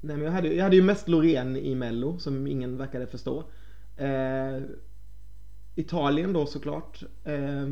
nej 0.01 0.17
men 0.17 0.25
jag 0.25 0.33
hade, 0.33 0.55
jag 0.55 0.65
hade 0.65 0.77
ju 0.77 0.83
mest 0.83 1.09
Loreen 1.09 1.57
i 1.57 1.75
Mello 1.75 2.19
som 2.19 2.47
ingen 2.47 2.77
verkade 2.77 3.07
förstå. 3.07 3.45
Eh, 3.97 4.63
Italien 5.75 6.33
då 6.33 6.47
såklart. 6.47 7.03
Eh, 7.25 7.67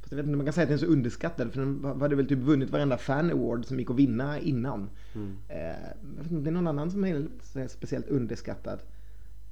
fast 0.00 0.12
jag 0.12 0.16
vet 0.16 0.24
inte 0.26 0.32
om 0.32 0.36
man 0.36 0.46
kan 0.46 0.52
säga 0.52 0.62
att 0.62 0.68
den 0.68 0.78
är 0.78 0.86
så 0.86 0.86
underskattad 0.86 1.52
för 1.52 1.60
den 1.60 2.00
hade 2.00 2.16
väl 2.16 2.28
typ 2.28 2.38
vunnit 2.38 2.70
varenda 2.70 2.98
fan 2.98 3.30
award 3.30 3.64
som 3.64 3.78
gick 3.78 3.90
att 3.90 3.96
vinna 3.96 4.38
innan. 4.38 4.90
Mm. 5.14 5.36
Eh, 5.48 5.90
det 6.30 6.50
är 6.50 6.52
någon 6.52 6.66
annan 6.66 6.90
som 6.90 7.04
är 7.04 7.28
speciellt 7.68 8.08
underskattad. 8.08 8.78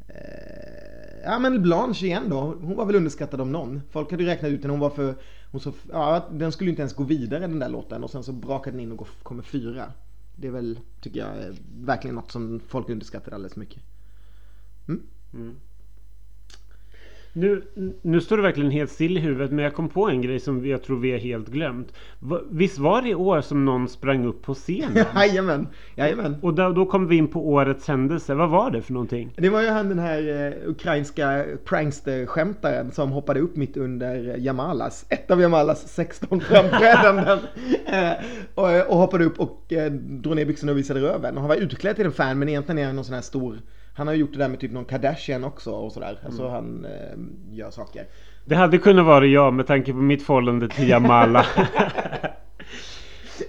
Eh, 0.09 0.88
ja 1.29 1.39
men 1.39 1.63
Blanche 1.63 2.07
igen 2.07 2.29
då. 2.31 2.41
Hon 2.61 2.77
var 2.77 2.85
väl 2.85 2.97
underskattad 2.97 3.41
av 3.41 3.49
någon. 3.49 3.83
Folk 3.91 4.11
hade 4.11 4.23
ju 4.23 4.29
räknat 4.29 4.51
ut 4.51 4.63
henne. 4.63 4.73
Hon 4.73 4.81
var 4.81 4.91
för... 4.91 5.15
Hon 5.51 5.61
så, 5.61 5.73
ja, 5.93 6.29
den 6.33 6.53
skulle 6.53 6.71
inte 6.71 6.83
ens 6.83 6.95
gå 6.95 7.05
vidare 7.05 7.41
den 7.41 7.59
där 7.59 7.69
låten. 7.69 8.05
Och 8.05 8.11
sen 8.11 8.23
så 8.23 8.33
brakade 8.33 8.77
den 8.77 8.81
in 8.81 8.93
och 8.93 9.09
kommer 9.23 9.43
fyra. 9.43 9.93
Det 10.37 10.47
är 10.47 10.51
väl, 10.51 10.79
tycker 11.01 11.21
jag, 11.21 11.35
verkligen 11.81 12.15
något 12.15 12.31
som 12.31 12.61
folk 12.69 12.89
underskattar 12.89 13.33
alldeles 13.33 13.57
mycket. 13.57 13.83
Mm. 14.89 15.03
Mm. 15.35 15.57
Nu, 17.39 17.63
nu 18.03 18.21
står 18.21 18.37
det 18.37 18.43
verkligen 18.43 18.71
helt 18.71 18.91
still 18.91 19.17
i 19.17 19.21
huvudet 19.21 19.51
men 19.51 19.65
jag 19.65 19.75
kom 19.75 19.89
på 19.89 20.09
en 20.09 20.23
grej 20.23 20.41
som 20.41 20.67
jag 20.67 20.83
tror 20.83 20.99
vi 20.99 21.13
har 21.13 21.19
helt 21.19 21.49
glömt. 21.49 21.93
Visst 22.51 22.79
var 22.79 23.03
det 23.03 23.09
i 23.09 23.15
år 23.15 23.41
som 23.41 23.65
någon 23.65 23.89
sprang 23.89 24.27
upp 24.27 24.43
på 24.43 24.55
scenen? 24.55 25.05
Jajamän, 25.15 25.69
jajamän. 25.95 26.37
Och 26.43 26.55
då, 26.55 26.73
då 26.73 26.87
kom 26.87 27.09
vi 27.09 27.17
in 27.17 27.29
på 27.29 27.49
årets 27.49 27.89
händelse. 27.89 28.35
Vad 28.35 28.51
var 28.51 28.71
det 28.71 28.83
för 28.83 28.93
någonting? 28.93 29.35
Det 29.37 29.49
var 29.49 29.63
ju 29.63 29.69
han 29.69 29.89
den 29.89 29.99
här 29.99 30.47
eh, 30.47 30.71
ukrainska 30.71 31.45
prankster-skämtaren 31.65 32.91
som 32.91 33.13
hoppade 33.13 33.41
upp 33.41 33.57
mitt 33.57 33.77
under 33.77 34.37
Jamalas, 34.39 35.07
ett 35.09 35.31
av 35.31 35.41
Jamalas 35.41 35.89
16 35.89 36.41
framträdanden. 36.41 37.39
eh, 37.87 38.13
och, 38.55 38.91
och 38.91 38.99
hoppade 38.99 39.25
upp 39.25 39.41
och 39.41 39.73
eh, 39.73 39.93
drog 39.93 40.37
ner 40.37 40.45
byxorna 40.45 40.73
och 40.73 40.79
visade 40.79 41.01
röven. 41.01 41.35
Och 41.35 41.41
han 41.41 41.49
var 41.49 41.57
utklädd 41.57 41.97
till 41.97 42.07
en 42.07 42.13
fan 42.13 42.39
men 42.39 42.49
egentligen 42.49 42.79
är 42.79 42.87
han 42.87 42.97
någon 42.97 43.05
sån 43.05 43.15
här 43.15 43.23
stor 43.23 43.59
han 43.99 44.07
har 44.07 44.15
gjort 44.15 44.33
det 44.33 44.39
där 44.39 44.49
med 44.49 44.61
typ 44.61 44.73
någon 44.73 44.85
Kardashian 44.85 45.45
också 45.45 45.71
och 45.71 45.93
sådär. 45.93 46.11
Mm. 46.11 46.21
Alltså 46.27 46.49
han 46.49 46.85
eh, 46.85 47.57
gör 47.57 47.71
saker. 47.71 48.05
Det 48.45 48.55
hade 48.55 48.79
kunnat 48.79 49.07
vara 49.07 49.27
jag 49.27 49.55
med 49.55 49.67
tanke 49.67 49.93
på 49.93 49.99
mitt 49.99 50.23
förhållande 50.23 50.69
till 50.69 50.89
Jamala. 50.89 51.47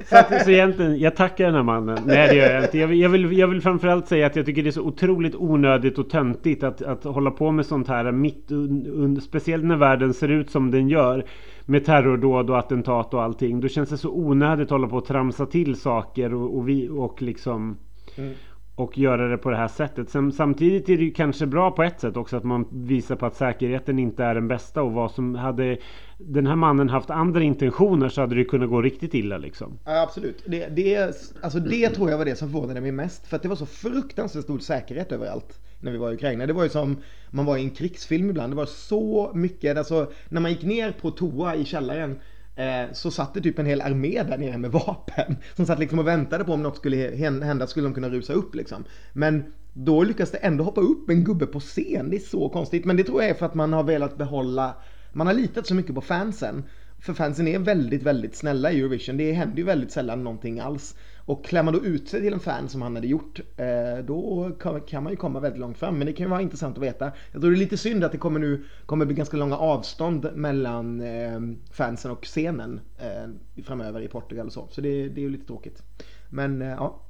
så, 0.10 0.18
att, 0.18 0.44
så 0.44 0.52
egentligen, 0.52 1.00
jag 1.00 1.16
tackar 1.16 1.46
den 1.46 1.56
här 1.56 1.64
mannen. 1.64 2.00
Nej 2.06 2.28
det 2.28 2.36
gör 2.36 2.54
jag 2.54 2.64
inte. 2.64 2.78
Jag 2.78 2.88
vill, 2.88 3.00
jag, 3.00 3.10
vill, 3.10 3.38
jag 3.38 3.48
vill 3.48 3.62
framförallt 3.62 4.08
säga 4.08 4.26
att 4.26 4.36
jag 4.36 4.46
tycker 4.46 4.64
det 4.64 4.70
är 4.70 4.72
så 4.72 4.82
otroligt 4.82 5.36
onödigt 5.36 5.98
och 5.98 6.10
töntigt 6.10 6.64
att, 6.64 6.82
att 6.82 7.04
hålla 7.04 7.32
på 7.32 7.52
med 7.52 7.66
sånt 7.66 7.88
här 7.88 8.12
mitt 8.12 8.52
under, 8.52 9.22
speciellt 9.22 9.66
när 9.66 9.76
världen 9.76 10.14
ser 10.14 10.28
ut 10.28 10.50
som 10.50 10.72
den 10.72 10.90
gör. 10.90 11.26
Med 11.66 11.86
terrordåd 11.86 12.50
och 12.50 12.60
attentat 12.60 13.14
och 13.14 13.24
allting. 13.24 13.60
Då 13.60 13.68
känns 13.68 13.90
det 13.90 13.98
så 13.98 14.10
onödigt 14.10 14.66
att 14.66 14.72
hålla 14.72 14.88
på 14.88 14.98
och 14.98 15.06
tramsa 15.06 15.46
till 15.46 15.76
saker 15.76 16.34
och, 16.34 16.58
och, 16.58 16.70
vi, 16.70 16.90
och 16.90 17.22
liksom 17.22 17.78
mm 18.18 18.34
och 18.80 18.98
göra 18.98 19.28
det 19.28 19.38
på 19.38 19.50
det 19.50 19.58
här 19.58 19.68
sättet. 19.68 20.10
Sen, 20.10 20.32
samtidigt 20.32 20.90
är 20.90 20.98
det 20.98 21.04
ju 21.04 21.12
kanske 21.12 21.46
bra 21.46 21.72
på 21.72 21.84
ett 21.84 22.00
sätt 22.00 22.18
också 22.18 22.38
att 22.38 22.44
man 22.44 22.68
visar 22.72 23.16
på 23.16 23.26
att 23.26 23.36
säkerheten 23.36 24.00
inte 24.00 24.24
är 24.24 24.36
den 24.36 24.48
bästa 24.48 24.82
och 24.82 24.92
vad 24.92 25.12
som 25.12 25.36
hade 25.36 25.78
den 26.18 26.48
här 26.48 26.56
mannen 26.56 26.90
haft 26.90 27.10
andra 27.10 27.44
intentioner 27.44 28.10
så 28.10 28.22
hade 28.22 28.36
det 28.36 28.44
kunnat 28.44 28.70
gå 28.70 28.82
riktigt 28.82 29.14
illa 29.14 29.38
liksom. 29.38 29.80
Ja, 29.86 30.02
absolut. 30.02 30.44
Det, 30.46 30.68
det, 30.68 30.98
alltså 31.42 31.60
det 31.60 31.90
tror 31.90 32.10
jag 32.10 32.18
var 32.18 32.26
det 32.26 32.36
som 32.36 32.52
förvånade 32.52 32.82
mig 32.82 32.92
mest. 32.92 33.28
För 33.28 33.36
att 33.36 33.42
det 33.42 33.50
var 33.50 33.56
så 33.56 33.66
fruktansvärt 33.66 34.44
stor 34.44 34.60
säkerhet 34.60 35.12
överallt 35.12 35.60
när 35.80 35.92
vi 35.92 35.98
var 35.98 36.12
i 36.12 36.14
Ukraina. 36.14 36.46
Det 36.46 36.54
var 36.54 36.64
ju 36.64 36.70
som 36.70 36.98
man 37.30 37.46
var 37.46 37.58
i 37.58 37.64
en 37.64 37.70
krigsfilm 37.70 38.30
ibland. 38.30 38.54
Det 38.54 38.58
var 38.58 38.66
så 38.66 39.32
mycket, 39.34 39.78
alltså 39.78 40.12
när 40.30 40.42
man 40.42 40.52
gick 40.52 40.64
ner 40.64 40.92
på 40.92 41.12
toa 41.12 41.56
i 41.56 41.66
källaren 41.66 42.20
Eh, 42.60 42.92
så 42.94 43.12
satt 43.12 43.34
det 43.34 43.42
typ 43.42 43.60
en 43.60 43.66
hel 43.66 43.82
armé 43.82 44.24
där 44.24 44.38
nere 44.38 44.58
med 44.58 44.72
vapen. 44.72 45.38
Som 45.56 45.66
satt 45.66 45.80
liksom 45.80 46.00
och 46.00 46.08
väntade 46.08 46.44
på 46.44 46.54
om 46.54 46.64
något 46.64 46.78
skulle 46.78 46.96
hända 47.44 47.68
skulle 47.68 47.88
de 47.88 47.94
kunna 47.94 48.10
rusa 48.10 48.34
upp 48.34 48.56
liksom. 48.56 48.84
Men 49.14 49.54
då 49.74 50.04
lyckas 50.04 50.32
det 50.32 50.38
ändå 50.38 50.64
hoppa 50.64 50.82
upp 50.82 51.10
en 51.10 51.24
gubbe 51.24 51.46
på 51.46 51.60
scen. 51.60 52.10
Det 52.10 52.16
är 52.16 52.20
så 52.20 52.50
konstigt. 52.50 52.86
Men 52.86 52.98
det 52.98 53.04
tror 53.04 53.22
jag 53.22 53.30
är 53.30 53.34
för 53.34 53.46
att 53.46 53.56
man 53.56 53.74
har 53.74 53.84
velat 53.84 54.18
behålla, 54.18 54.76
man 55.12 55.28
har 55.28 55.34
litat 55.34 55.68
så 55.68 55.76
mycket 55.76 55.96
på 55.96 56.02
fansen. 56.02 56.64
För 57.02 57.14
fansen 57.14 57.48
är 57.48 57.60
väldigt, 57.60 58.04
väldigt 58.04 58.36
snälla 58.36 58.72
i 58.72 58.80
Eurovision. 58.80 59.18
Det 59.18 59.32
händer 59.32 59.58
ju 59.58 59.64
väldigt 59.64 59.92
sällan 59.92 60.24
någonting 60.24 60.60
alls. 60.60 60.96
Och 61.30 61.46
klär 61.46 61.64
man 61.64 61.74
då 61.74 61.86
ut 61.86 62.10
sig 62.10 62.22
till 62.22 62.34
en 62.34 62.40
fan 62.40 62.70
som 62.70 62.82
han 62.82 62.96
hade 62.96 63.08
gjort, 63.08 63.40
eh, 63.58 64.06
då 64.06 64.52
kan 64.88 65.04
man 65.04 65.14
ju 65.14 65.18
komma 65.18 65.40
väldigt 65.40 65.60
långt 65.60 65.78
fram. 65.78 65.98
Men 65.98 66.08
det 66.08 66.14
kan 66.14 66.26
ju 66.26 66.30
vara 66.30 66.42
intressant 66.42 66.78
att 66.78 66.84
veta. 66.84 67.12
Jag 67.32 67.42
tror 67.42 67.52
det 67.52 67.58
är 67.58 67.60
lite 67.60 67.78
synd 67.78 68.04
att 68.04 68.12
det 68.12 68.18
kommer 68.18 68.40
nu 68.40 68.66
kommer 68.86 69.06
bli 69.06 69.16
ganska 69.16 69.38
långa 69.38 69.58
avstånd 69.58 70.30
mellan 70.36 71.02
eh, 71.02 71.40
fansen 71.72 72.12
och 72.12 72.26
scenen 72.26 72.80
eh, 72.98 73.64
framöver 73.64 74.02
i 74.02 74.08
Portugal 74.08 74.48
och 74.48 74.54
så. 74.54 74.68
Så 74.72 74.82
det, 74.82 75.10
det 75.10 75.22
är 75.22 75.24
ju 75.24 75.30
lite 75.30 75.46
tråkigt. 75.46 75.84
Men 76.30 76.62
ja. 76.62 77.02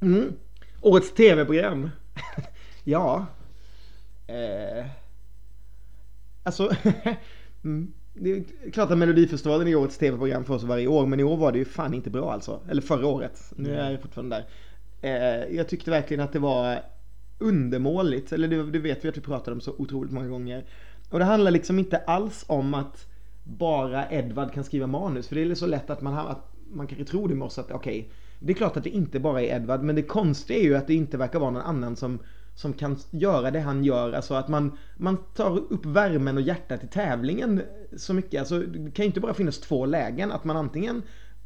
Mm. 0.00 0.32
Årets 0.80 1.14
tv-program. 1.14 1.90
ja. 2.84 3.26
Eh. 4.26 4.86
Alltså. 6.42 6.70
mm. 7.64 7.92
Det 8.14 8.30
är 8.30 8.70
klart 8.70 8.90
att 8.90 8.98
Melodifestivalen 8.98 9.68
är 9.68 9.74
årets 9.74 9.98
tv-program 9.98 10.44
för 10.44 10.54
oss 10.54 10.62
varje 10.62 10.86
år, 10.86 11.06
men 11.06 11.20
i 11.20 11.24
år 11.24 11.36
var 11.36 11.52
det 11.52 11.58
ju 11.58 11.64
fan 11.64 11.94
inte 11.94 12.10
bra 12.10 12.32
alltså. 12.32 12.60
Eller 12.68 12.82
förra 12.82 13.06
året. 13.06 13.52
Nu 13.56 13.74
är 13.74 13.90
jag 13.90 14.02
fortfarande 14.02 14.36
där. 14.36 14.46
Eh, 15.02 15.56
jag 15.56 15.68
tyckte 15.68 15.90
verkligen 15.90 16.24
att 16.24 16.32
det 16.32 16.38
var 16.38 16.82
undermåligt. 17.38 18.32
Eller 18.32 18.48
det, 18.48 18.70
det 18.70 18.78
vet 18.78 19.04
vi 19.04 19.08
att 19.08 19.16
vi 19.16 19.20
pratade 19.20 19.54
om 19.54 19.60
så 19.60 19.74
otroligt 19.78 20.12
många 20.12 20.28
gånger. 20.28 20.64
Och 21.10 21.18
det 21.18 21.24
handlar 21.24 21.50
liksom 21.50 21.78
inte 21.78 21.98
alls 21.98 22.44
om 22.48 22.74
att 22.74 23.06
bara 23.44 24.10
Edvard 24.10 24.52
kan 24.52 24.64
skriva 24.64 24.86
manus. 24.86 25.28
För 25.28 25.36
det 25.36 25.42
är 25.42 25.54
så 25.54 25.66
lätt 25.66 25.90
att 25.90 26.02
man, 26.02 26.18
att 26.18 26.52
man 26.72 26.86
kanske 26.86 27.04
tror 27.04 27.28
det 27.28 27.34
med 27.34 27.46
oss 27.46 27.58
att 27.58 27.70
okej, 27.70 28.00
okay, 28.00 28.10
Det 28.38 28.52
är 28.52 28.56
klart 28.56 28.76
att 28.76 28.84
det 28.84 28.90
inte 28.90 29.20
bara 29.20 29.42
är 29.42 29.56
Edvard, 29.56 29.82
men 29.82 29.96
det 29.96 30.02
konstiga 30.02 30.58
är 30.58 30.62
ju 30.62 30.76
att 30.76 30.86
det 30.86 30.94
inte 30.94 31.16
verkar 31.16 31.38
vara 31.38 31.50
någon 31.50 31.62
annan 31.62 31.96
som 31.96 32.18
som 32.54 32.72
kan 32.72 32.98
göra 33.10 33.50
det 33.50 33.60
han 33.60 33.84
gör. 33.84 34.12
Alltså 34.12 34.34
att 34.34 34.48
man, 34.48 34.78
man 34.96 35.16
tar 35.34 35.58
upp 35.58 35.86
värmen 35.86 36.36
och 36.36 36.42
hjärtat 36.42 36.84
i 36.84 36.86
tävlingen 36.86 37.62
så 37.96 38.14
mycket. 38.14 38.40
Alltså 38.40 38.58
det 38.58 38.90
kan 38.90 39.02
ju 39.02 39.06
inte 39.06 39.20
bara 39.20 39.34
finnas 39.34 39.60
två 39.60 39.86
lägen. 39.86 40.32
Att 40.32 40.44
man 40.44 40.56
antingen 40.56 41.02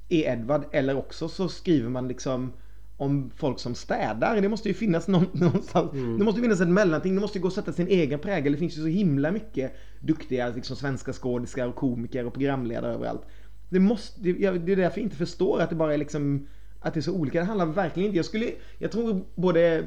är 0.08 0.32
Edvard 0.32 0.64
eller 0.72 0.96
också 0.96 1.28
så 1.28 1.48
skriver 1.48 1.88
man 1.88 2.08
liksom 2.08 2.52
om 2.96 3.30
folk 3.36 3.58
som 3.58 3.74
städar. 3.74 4.40
Det 4.40 4.48
måste 4.48 4.68
ju 4.68 4.74
finnas 4.74 5.08
någon, 5.08 5.26
någonstans. 5.32 5.92
Mm. 5.92 6.18
Det 6.18 6.24
måste 6.24 6.40
finnas 6.40 6.60
ett 6.60 6.68
mellanting. 6.68 7.14
Det 7.14 7.20
måste 7.20 7.38
ju 7.38 7.42
gå 7.42 7.48
att 7.48 7.54
sätta 7.54 7.72
sin 7.72 7.88
egen 7.88 8.18
prägel. 8.18 8.52
Det 8.52 8.58
finns 8.58 8.76
ju 8.76 8.80
så 8.80 8.86
himla 8.86 9.30
mycket 9.30 9.72
duktiga 10.00 10.48
liksom, 10.48 10.76
svenska 10.76 11.12
skådespelare 11.12 11.70
och 11.70 11.76
komiker 11.76 12.26
och 12.26 12.32
programledare 12.32 12.94
överallt. 12.94 13.22
Det, 13.68 13.80
måste, 13.80 14.20
det, 14.20 14.32
det 14.32 14.72
är 14.72 14.76
därför 14.76 14.98
jag 15.00 15.06
inte 15.06 15.16
förstår 15.16 15.60
att 15.60 15.70
det 15.70 15.76
bara 15.76 15.94
är 15.94 15.98
liksom 15.98 16.46
att 16.80 16.94
det 16.94 17.00
är 17.00 17.02
så 17.02 17.12
olika. 17.12 17.38
Det 17.38 17.44
handlar 17.44 17.66
verkligen 17.66 18.06
inte. 18.06 18.16
Jag 18.16 18.24
skulle, 18.24 18.50
jag 18.78 18.92
tror 18.92 19.24
både 19.34 19.86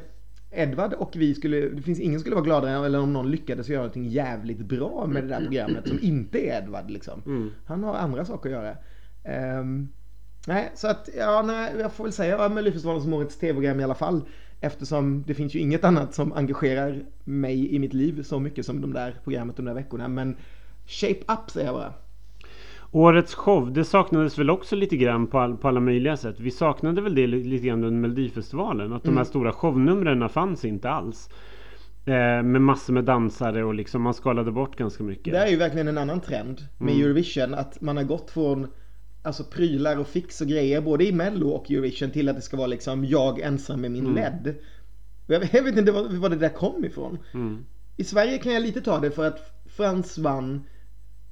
Edvard 0.50 0.92
och 0.92 1.16
vi 1.16 1.34
skulle, 1.34 1.60
det 1.60 1.82
finns 1.82 2.00
ingen 2.00 2.20
skulle 2.20 2.34
vara 2.34 2.44
gladare 2.44 2.86
eller 2.86 3.00
om 3.00 3.12
någon 3.12 3.30
lyckades 3.30 3.68
göra 3.68 3.78
någonting 3.78 4.08
jävligt 4.08 4.58
bra 4.58 5.06
med 5.06 5.24
det 5.24 5.28
där 5.28 5.40
programmet 5.40 5.88
som 5.88 5.98
inte 6.02 6.38
är 6.38 6.62
Edvard 6.62 6.90
liksom. 6.90 7.22
Mm. 7.26 7.50
Han 7.66 7.84
har 7.84 7.94
andra 7.94 8.24
saker 8.24 8.50
att 8.50 8.64
göra. 8.64 8.76
Um, 9.60 9.88
nej, 10.46 10.72
så 10.74 10.88
att 10.88 11.08
ja, 11.16 11.42
nej, 11.42 11.74
jag 11.78 11.92
får 11.92 12.04
väl 12.04 12.12
säga 12.12 12.48
Melodifestivalen 12.48 13.02
som 13.02 13.12
årets 13.12 13.38
tv-program 13.38 13.80
i 13.80 13.84
alla 13.84 13.94
fall. 13.94 14.22
Eftersom 14.60 15.24
det 15.26 15.34
finns 15.34 15.54
ju 15.54 15.58
inget 15.58 15.84
annat 15.84 16.14
som 16.14 16.32
engagerar 16.32 17.02
mig 17.24 17.74
i 17.74 17.78
mitt 17.78 17.94
liv 17.94 18.22
så 18.22 18.40
mycket 18.40 18.66
som 18.66 18.80
de 18.80 18.92
där 18.92 19.20
programmet 19.24 19.56
de 19.56 19.64
där 19.64 19.74
veckorna. 19.74 20.08
Men 20.08 20.36
Shape 20.86 21.20
Up 21.32 21.50
säger 21.50 21.66
jag 21.66 21.74
bara. 21.74 21.92
Årets 22.92 23.34
show, 23.34 23.72
det 23.72 23.84
saknades 23.84 24.38
väl 24.38 24.50
också 24.50 24.76
lite 24.76 24.96
grann 24.96 25.26
på, 25.26 25.38
all, 25.38 25.56
på 25.56 25.68
alla 25.68 25.80
möjliga 25.80 26.16
sätt. 26.16 26.40
Vi 26.40 26.50
saknade 26.50 27.00
väl 27.00 27.14
det 27.14 27.26
lite 27.26 27.66
grann 27.66 27.84
under 27.84 28.00
Melodifestivalen. 28.00 28.92
Att 28.92 29.04
mm. 29.04 29.04
de 29.04 29.08
här 29.08 29.12
mm. 29.12 29.24
stora 29.24 29.52
shownumren 29.52 30.28
fanns 30.28 30.64
inte 30.64 30.90
alls. 30.90 31.30
Eh, 32.04 32.42
med 32.42 32.62
massor 32.62 32.92
med 32.92 33.04
dansare 33.04 33.64
och 33.64 33.74
liksom 33.74 34.02
man 34.02 34.14
skalade 34.14 34.52
bort 34.52 34.76
ganska 34.76 35.04
mycket. 35.04 35.32
Det 35.32 35.38
är 35.38 35.48
ju 35.48 35.56
verkligen 35.56 35.88
en 35.88 35.98
annan 35.98 36.20
trend 36.20 36.60
med 36.78 36.94
mm. 36.94 37.04
Eurovision. 37.04 37.54
Att 37.54 37.80
man 37.80 37.96
har 37.96 38.04
gått 38.04 38.30
från 38.30 38.66
alltså 39.22 39.44
prylar 39.44 39.98
och 39.98 40.06
fix 40.06 40.40
och 40.40 40.46
grejer 40.46 40.80
både 40.80 41.04
i 41.04 41.12
Mello 41.12 41.48
och 41.48 41.70
Eurovision 41.70 42.10
till 42.10 42.28
att 42.28 42.36
det 42.36 42.42
ska 42.42 42.56
vara 42.56 42.66
liksom 42.66 43.04
jag 43.04 43.40
ensam 43.40 43.80
med 43.80 43.90
min 43.90 44.06
mm. 44.06 44.14
LED. 44.14 44.54
Jag 45.26 45.62
vet 45.62 45.78
inte 45.78 45.92
var, 45.92 46.18
var 46.18 46.28
det 46.28 46.36
där 46.36 46.48
kom 46.48 46.84
ifrån. 46.84 47.18
Mm. 47.34 47.64
I 47.96 48.04
Sverige 48.04 48.38
kan 48.38 48.52
jag 48.52 48.62
lite 48.62 48.80
ta 48.80 48.98
det 48.98 49.10
för 49.10 49.26
att 49.26 49.64
Frans 49.66 50.18
vann 50.18 50.64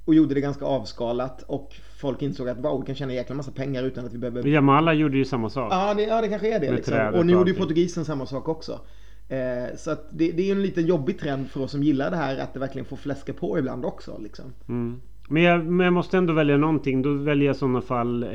och 0.09 0.15
gjorde 0.15 0.33
det 0.33 0.41
ganska 0.41 0.65
avskalat 0.65 1.43
och 1.47 1.75
folk 1.97 2.21
insåg 2.21 2.49
att 2.49 2.57
wow, 2.57 2.79
vi 2.79 2.85
kan 2.85 2.95
tjäna 2.95 3.13
jäkla 3.13 3.35
massa 3.35 3.51
pengar 3.51 3.83
utan 3.83 4.05
att 4.05 4.13
vi 4.13 4.17
behöver... 4.17 4.49
Jamala 4.49 4.93
gjorde 4.93 5.17
ju 5.17 5.25
samma 5.25 5.49
sak. 5.49 5.73
Ja, 5.73 5.93
det, 5.93 6.03
ja, 6.03 6.21
det 6.21 6.27
kanske 6.27 6.55
är 6.55 6.59
det. 6.59 6.71
Liksom. 6.71 7.13
Och 7.13 7.25
nu 7.25 7.33
gjorde 7.33 7.51
ju 7.51 7.57
portugisen 7.57 8.05
samma 8.05 8.25
sak 8.25 8.47
också. 8.47 8.79
Eh, 9.27 9.75
så 9.77 9.91
att 9.91 10.07
det, 10.11 10.31
det 10.31 10.49
är 10.49 10.51
en 10.51 10.61
liten 10.61 10.85
jobbig 10.85 11.19
trend 11.19 11.49
för 11.49 11.61
oss 11.61 11.71
som 11.71 11.83
gillar 11.83 12.11
det 12.11 12.17
här 12.17 12.37
att 12.37 12.53
det 12.53 12.59
verkligen 12.59 12.85
får 12.85 12.97
fläska 12.97 13.33
på 13.33 13.59
ibland 13.59 13.85
också. 13.85 14.19
Liksom. 14.23 14.45
Mm. 14.69 15.01
Men, 15.29 15.43
jag, 15.43 15.65
men 15.65 15.83
jag 15.83 15.93
måste 15.93 16.17
ändå 16.17 16.33
välja 16.33 16.57
någonting. 16.57 17.01
Då 17.01 17.13
väljer 17.13 17.45
jag 17.45 17.55
i 17.55 17.59
sådana 17.59 17.81
fall 17.81 18.23
eh, 18.23 18.29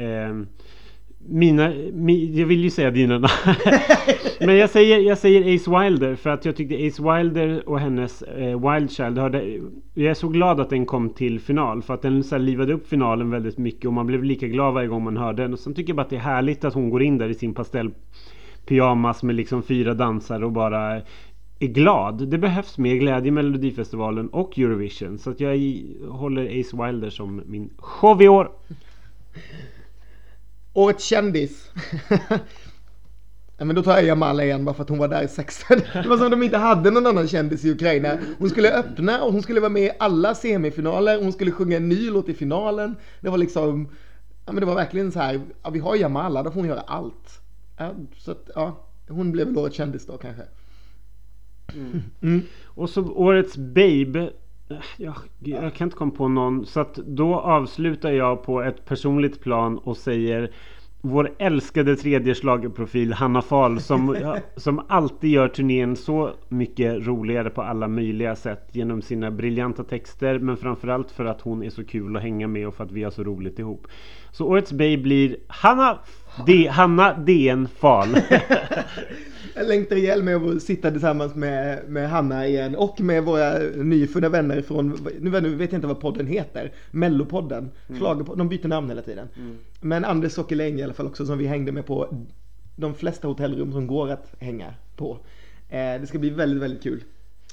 mina, 1.28 1.72
mi, 1.92 2.40
jag 2.40 2.46
vill 2.46 2.64
ju 2.64 2.70
säga 2.70 2.90
dina 2.90 3.14
namn. 3.14 3.28
Men 4.40 4.56
jag 4.56 4.70
säger, 4.70 4.98
jag 4.98 5.18
säger 5.18 5.54
Ace 5.54 5.70
Wilder 5.70 6.14
för 6.14 6.30
att 6.30 6.44
jag 6.44 6.56
tyckte 6.56 6.86
Ace 6.86 7.02
Wilder 7.02 7.68
och 7.68 7.80
hennes 7.80 8.22
eh, 8.22 8.70
Wild 8.72 8.90
Child 8.90 9.18
hörde, 9.18 9.60
Jag 9.94 10.10
är 10.10 10.14
så 10.14 10.28
glad 10.28 10.60
att 10.60 10.70
den 10.70 10.86
kom 10.86 11.10
till 11.10 11.40
final 11.40 11.82
för 11.82 11.94
att 11.94 12.02
den 12.02 12.24
så 12.24 12.34
här, 12.34 12.42
livade 12.42 12.72
upp 12.72 12.88
finalen 12.88 13.30
väldigt 13.30 13.58
mycket 13.58 13.84
och 13.84 13.92
man 13.92 14.06
blev 14.06 14.24
lika 14.24 14.46
glad 14.46 14.74
varje 14.74 14.88
gång 14.88 15.04
man 15.04 15.16
hörde 15.16 15.42
den. 15.42 15.52
Och 15.52 15.58
sen 15.58 15.74
tycker 15.74 15.90
jag 15.90 15.96
bara 15.96 16.02
att 16.02 16.10
det 16.10 16.16
är 16.16 16.20
härligt 16.20 16.64
att 16.64 16.74
hon 16.74 16.90
går 16.90 17.02
in 17.02 17.18
där 17.18 17.28
i 17.28 17.34
sin 17.34 17.54
pastellpyjamas 17.54 19.22
med 19.22 19.34
liksom 19.34 19.62
fyra 19.62 19.94
dansare 19.94 20.44
och 20.44 20.52
bara 20.52 21.02
är 21.58 21.66
glad. 21.66 22.28
Det 22.28 22.38
behövs 22.38 22.78
mer 22.78 22.94
glädje 22.94 23.28
i 23.28 23.30
Melodifestivalen 23.30 24.28
och 24.28 24.58
Eurovision. 24.58 25.18
Så 25.18 25.30
att 25.30 25.40
jag 25.40 25.82
håller 26.08 26.60
Ace 26.60 26.86
Wilder 26.86 27.10
som 27.10 27.42
min 27.46 27.70
show 27.78 28.22
i 28.22 28.28
år. 28.28 28.50
Årets 30.74 31.04
kändis. 31.04 31.70
Ja, 33.56 33.64
men 33.64 33.76
då 33.76 33.82
tar 33.82 33.92
jag 33.92 34.04
Jamala 34.04 34.44
igen 34.44 34.64
bara 34.64 34.74
för 34.74 34.82
att 34.82 34.88
hon 34.88 34.98
var 34.98 35.08
där 35.08 35.22
i 35.22 35.28
sexan. 35.28 35.80
Det 35.92 36.08
var 36.08 36.16
som 36.16 36.26
att 36.26 36.30
de 36.30 36.42
inte 36.42 36.56
hade 36.56 36.90
någon 36.90 37.06
annan 37.06 37.28
kändis 37.28 37.64
i 37.64 37.70
Ukraina. 37.70 38.18
Hon 38.38 38.50
skulle 38.50 38.72
öppna 38.72 39.22
och 39.22 39.32
hon 39.32 39.42
skulle 39.42 39.60
vara 39.60 39.70
med 39.70 39.82
i 39.82 39.90
alla 39.98 40.34
semifinaler. 40.34 41.22
Hon 41.22 41.32
skulle 41.32 41.50
sjunga 41.50 41.76
en 41.76 41.88
ny 41.88 42.10
låt 42.10 42.28
i 42.28 42.34
finalen. 42.34 42.96
Det 43.20 43.30
var 43.30 43.38
liksom, 43.38 43.88
ja 44.46 44.52
men 44.52 44.60
det 44.60 44.66
var 44.66 44.74
verkligen 44.74 45.12
så 45.12 45.18
här, 45.18 45.40
ja, 45.62 45.70
vi 45.70 45.78
har 45.78 45.96
Jamala, 45.96 46.42
då 46.42 46.50
får 46.50 46.60
hon 46.60 46.68
göra 46.68 46.80
allt. 46.80 47.40
Ja, 47.76 47.94
så 48.16 48.30
att, 48.30 48.50
ja, 48.54 48.86
hon 49.08 49.32
blev 49.32 49.46
väl 49.46 49.58
årets 49.58 49.76
kändis 49.76 50.06
då 50.06 50.16
kanske. 50.16 50.42
Mm. 51.74 52.02
Mm. 52.22 52.42
Och 52.64 52.90
så 52.90 53.02
årets 53.02 53.56
Babe 53.56 54.30
jag, 54.96 55.14
jag, 55.38 55.74
kan 55.74 55.86
inte 55.86 55.96
komma 55.96 56.12
på 56.12 56.28
någon. 56.28 56.66
Så 56.66 56.80
att 56.80 56.94
då 56.94 57.34
avslutar 57.34 58.10
jag 58.10 58.42
på 58.42 58.62
ett 58.62 58.84
personligt 58.84 59.40
plan 59.40 59.78
och 59.78 59.96
säger 59.96 60.50
vår 61.00 61.30
älskade 61.38 61.96
tredje 61.96 62.34
slagerprofil 62.34 63.12
Hanna 63.12 63.42
Fahl 63.42 63.80
som, 63.80 64.16
som 64.56 64.82
alltid 64.88 65.30
gör 65.30 65.48
turnén 65.48 65.96
så 65.96 66.30
mycket 66.48 67.06
roligare 67.06 67.50
på 67.50 67.62
alla 67.62 67.88
möjliga 67.88 68.36
sätt 68.36 68.68
genom 68.72 69.02
sina 69.02 69.30
briljanta 69.30 69.84
texter 69.84 70.38
men 70.38 70.56
framförallt 70.56 71.10
för 71.10 71.24
att 71.24 71.40
hon 71.40 71.62
är 71.62 71.70
så 71.70 71.84
kul 71.84 72.16
att 72.16 72.22
hänga 72.22 72.48
med 72.48 72.68
och 72.68 72.74
för 72.74 72.84
att 72.84 72.92
vi 72.92 73.02
har 73.02 73.10
så 73.10 73.24
roligt 73.24 73.58
ihop. 73.58 73.86
Så 74.30 74.46
årets 74.46 74.72
Bay 74.72 74.96
blir 74.96 75.36
Hanna, 75.46 75.98
D, 76.46 76.68
Hanna 76.72 77.14
DN 77.14 77.68
Fahl. 77.68 78.08
Jag 79.56 79.68
längtar 79.68 79.96
ihjäl 79.96 80.22
med 80.22 80.36
att 80.36 80.62
sitta 80.62 80.90
tillsammans 80.90 81.34
med, 81.34 81.88
med 81.88 82.10
Hanna 82.10 82.46
igen 82.46 82.76
och 82.76 83.00
med 83.00 83.24
våra 83.24 83.58
nyfunna 83.58 84.28
vänner 84.28 84.62
från, 84.62 85.08
nu 85.20 85.30
vet 85.30 85.72
jag 85.72 85.78
inte 85.78 85.86
vad 85.86 86.00
podden 86.00 86.26
heter, 86.26 86.72
Mellopodden. 86.90 87.70
Mm. 87.88 88.00
Schlagerpodden, 88.00 88.38
de 88.38 88.48
byter 88.48 88.68
namn 88.68 88.88
hela 88.88 89.02
tiden. 89.02 89.28
Mm. 89.36 89.58
Men 89.80 90.04
Anders 90.04 90.32
Sockerläng 90.32 90.78
i 90.78 90.82
alla 90.82 90.94
fall 90.94 91.06
också 91.06 91.26
som 91.26 91.38
vi 91.38 91.46
hängde 91.46 91.72
med 91.72 91.86
på 91.86 92.24
de 92.76 92.94
flesta 92.94 93.28
hotellrum 93.28 93.72
som 93.72 93.86
går 93.86 94.10
att 94.10 94.34
hänga 94.38 94.74
på. 94.96 95.18
Eh, 95.68 96.00
det 96.00 96.06
ska 96.06 96.18
bli 96.18 96.30
väldigt, 96.30 96.62
väldigt 96.62 96.82
kul 96.82 97.04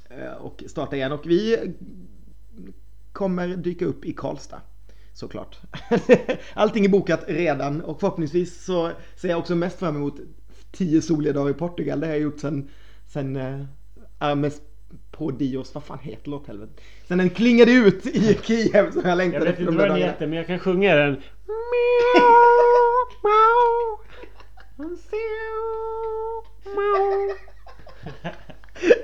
eh, 0.09 0.33
och 0.41 0.63
starta 0.67 0.95
igen 0.95 1.11
och 1.11 1.27
vi 1.27 1.73
kommer 3.11 3.47
dyka 3.47 3.85
upp 3.85 4.05
i 4.05 4.13
Karlstad. 4.13 4.61
Såklart. 5.13 5.59
Allting 6.53 6.85
är 6.85 6.89
bokat 6.89 7.23
redan 7.27 7.81
och 7.81 7.99
förhoppningsvis 7.99 8.65
så 8.65 8.91
ser 9.15 9.29
jag 9.29 9.39
också 9.39 9.55
mest 9.55 9.79
fram 9.79 9.95
emot 9.95 10.19
tio 10.71 11.01
soliga 11.01 11.33
dagar 11.33 11.49
i 11.49 11.53
Portugal. 11.53 11.99
Det 11.99 12.07
har 12.07 12.13
jag 12.13 12.21
gjort 12.21 12.39
sen, 12.39 12.69
sen 13.07 13.35
äh, 13.35 13.65
Armes 14.17 14.61
på 15.11 15.31
Dios, 15.31 15.73
vad 15.73 15.83
fan 15.83 15.99
heter 15.99 16.29
låthelvetet? 16.29 16.81
Sen 17.07 17.17
den 17.17 17.29
klingade 17.29 17.71
ut 17.71 18.05
i 18.05 18.37
Kiev 18.43 18.91
så 18.91 19.01
jag 19.03 19.17
längtade 19.17 19.49
efter 19.49 19.65
de 19.65 19.77
där 19.77 19.87
dagarna. 19.87 19.99
Jag 19.99 20.07
vet 20.07 20.21
inte 20.21 20.27
vad 20.27 20.27
den 20.27 20.27
heter 20.27 20.27
men 20.27 20.37
jag 20.37 20.47
kan 20.47 20.59
sjunga 20.59 20.95
den. 20.95 21.21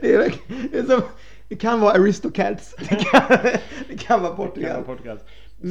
det, 0.02 0.14
är, 0.14 0.34
det, 0.72 0.78
är 0.78 0.84
som, 0.84 1.02
det 1.48 1.56
kan 1.56 1.80
vara 1.80 1.94
Aristocats. 1.94 2.76
Det 2.78 2.96
kan, 2.96 3.22
det 3.88 3.98
kan 3.98 4.22
vara 4.22 4.36
Portugal. 4.36 4.84
Portugal. 4.84 5.20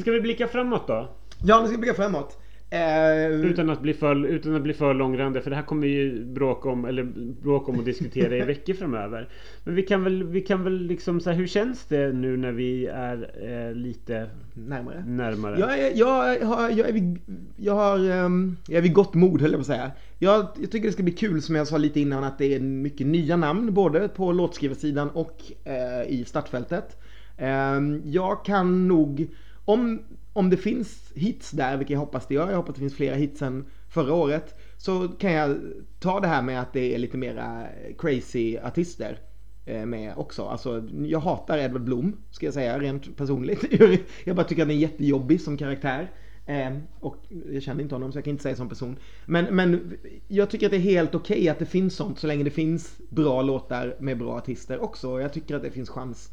Ska 0.01 0.11
vi 0.11 0.21
blicka 0.21 0.49
framåt 0.49 0.87
då? 0.87 1.09
Ja, 1.45 1.61
nu 1.61 1.67
ska 1.67 1.77
vi 1.77 1.79
blicka 1.79 1.95
framåt. 1.95 2.39
Uh, 2.77 3.51
utan, 3.51 3.71
att 3.71 3.81
bli 3.81 3.95
för, 3.95 4.27
utan 4.27 4.55
att 4.55 4.62
bli 4.62 4.73
för 4.73 4.95
långrandiga 4.95 5.43
för 5.43 5.51
det 5.51 5.57
här 5.57 5.62
kommer 5.62 5.87
ju 5.87 6.25
bråka 6.25 6.69
om 6.69 6.85
eller 6.85 7.05
bråka 7.43 7.73
om 7.73 7.79
och 7.79 7.85
diskutera 7.85 8.37
i 8.37 8.41
veckor 8.41 8.75
framöver. 8.75 9.29
Men 9.65 9.75
vi 9.75 9.83
kan 9.83 10.05
väl, 10.05 10.25
vi 10.25 10.41
kan 10.41 10.65
väl 10.65 10.83
liksom 10.83 11.21
så 11.21 11.31
här, 11.31 11.37
hur 11.37 11.47
känns 11.47 11.85
det 11.85 12.12
nu 12.12 12.37
när 12.37 12.53
vi 12.53 12.87
är 12.87 13.31
eh, 13.43 13.75
lite 13.75 14.31
närmare? 14.55 15.05
närmare? 15.07 15.61
Jag, 15.61 15.79
är, 15.79 15.93
jag, 15.95 16.47
har, 16.47 16.71
jag, 16.71 16.89
är 16.89 16.93
vid, 16.93 17.19
jag, 17.57 17.75
har, 17.75 18.11
um, 18.11 18.57
jag 18.69 18.79
är 18.79 18.83
vid 18.83 18.95
gott 18.95 19.15
mod 19.15 19.41
höll 19.41 19.51
jag 19.51 19.59
på 19.59 19.61
att 19.61 19.67
säga. 19.67 19.91
Jag, 20.19 20.47
jag 20.61 20.71
tycker 20.71 20.87
det 20.87 20.93
ska 20.93 21.03
bli 21.03 21.12
kul 21.12 21.43
som 21.43 21.55
jag 21.55 21.67
sa 21.67 21.77
lite 21.77 22.01
innan 22.01 22.25
att 22.25 22.39
det 22.39 22.55
är 22.55 22.61
mycket 22.61 23.07
nya 23.07 23.37
namn 23.37 23.75
både 23.75 24.09
på 24.09 24.33
låtskrivarsidan 24.33 25.11
och 25.11 25.43
eh, 25.65 26.09
i 26.09 26.25
startfältet. 26.27 26.97
Um, 27.39 28.03
jag 28.05 28.45
kan 28.45 28.89
nog 28.89 29.27
om 29.65 30.01
om 30.37 30.51
det 30.51 30.57
finns 30.57 31.12
hits 31.14 31.51
där, 31.51 31.77
vilket 31.77 31.92
jag 31.92 32.01
hoppas 32.01 32.27
det 32.27 32.35
gör, 32.35 32.51
jag 32.51 32.57
hoppas 32.57 32.75
det 32.75 32.81
finns 32.81 32.94
flera 32.94 33.14
hits 33.14 33.42
än 33.42 33.64
förra 33.88 34.14
året, 34.14 34.55
så 34.77 35.09
kan 35.09 35.33
jag 35.33 35.57
ta 35.99 36.20
det 36.20 36.29
här 36.29 36.42
med 36.42 36.61
att 36.61 36.72
det 36.72 36.94
är 36.94 36.99
lite 36.99 37.16
mera 37.16 37.66
crazy 37.99 38.59
artister 38.59 39.18
eh, 39.66 39.87
med 39.87 40.14
också. 40.16 40.44
Alltså, 40.44 40.88
jag 41.05 41.20
hatar 41.20 41.59
Edward 41.59 41.83
Blom, 41.83 42.16
ska 42.31 42.46
jag 42.46 42.55
säga, 42.55 42.79
rent 42.79 43.16
personligt. 43.16 43.64
Jag 44.25 44.37
bara 44.37 44.46
tycker 44.46 44.62
att 44.62 44.68
han 44.68 44.77
är 44.77 44.81
jättejobbig 44.81 45.40
som 45.40 45.57
karaktär. 45.57 46.11
Eh, 46.46 46.77
och 47.01 47.16
jag 47.53 47.62
känner 47.62 47.83
inte 47.83 47.94
honom 47.94 48.12
så 48.12 48.18
jag 48.18 48.25
kan 48.25 48.31
inte 48.31 48.42
säga 48.42 48.57
som 48.57 48.68
person. 48.68 48.96
Men, 49.27 49.57
men 49.57 49.96
jag 50.29 50.51
tycker 50.51 50.66
att 50.66 50.72
det 50.72 50.79
är 50.79 50.81
helt 50.81 51.14
okej 51.14 51.37
okay 51.37 51.49
att 51.49 51.59
det 51.59 51.66
finns 51.66 51.96
sånt 51.96 52.18
så 52.18 52.27
länge 52.27 52.44
det 52.44 52.51
finns 52.51 52.99
bra 53.09 53.42
låtar 53.42 53.96
med 54.01 54.18
bra 54.18 54.37
artister 54.37 54.83
också. 54.83 55.20
Jag 55.20 55.33
tycker 55.33 55.55
att 55.55 55.62
det 55.62 55.70
finns 55.70 55.90
chans 55.90 56.31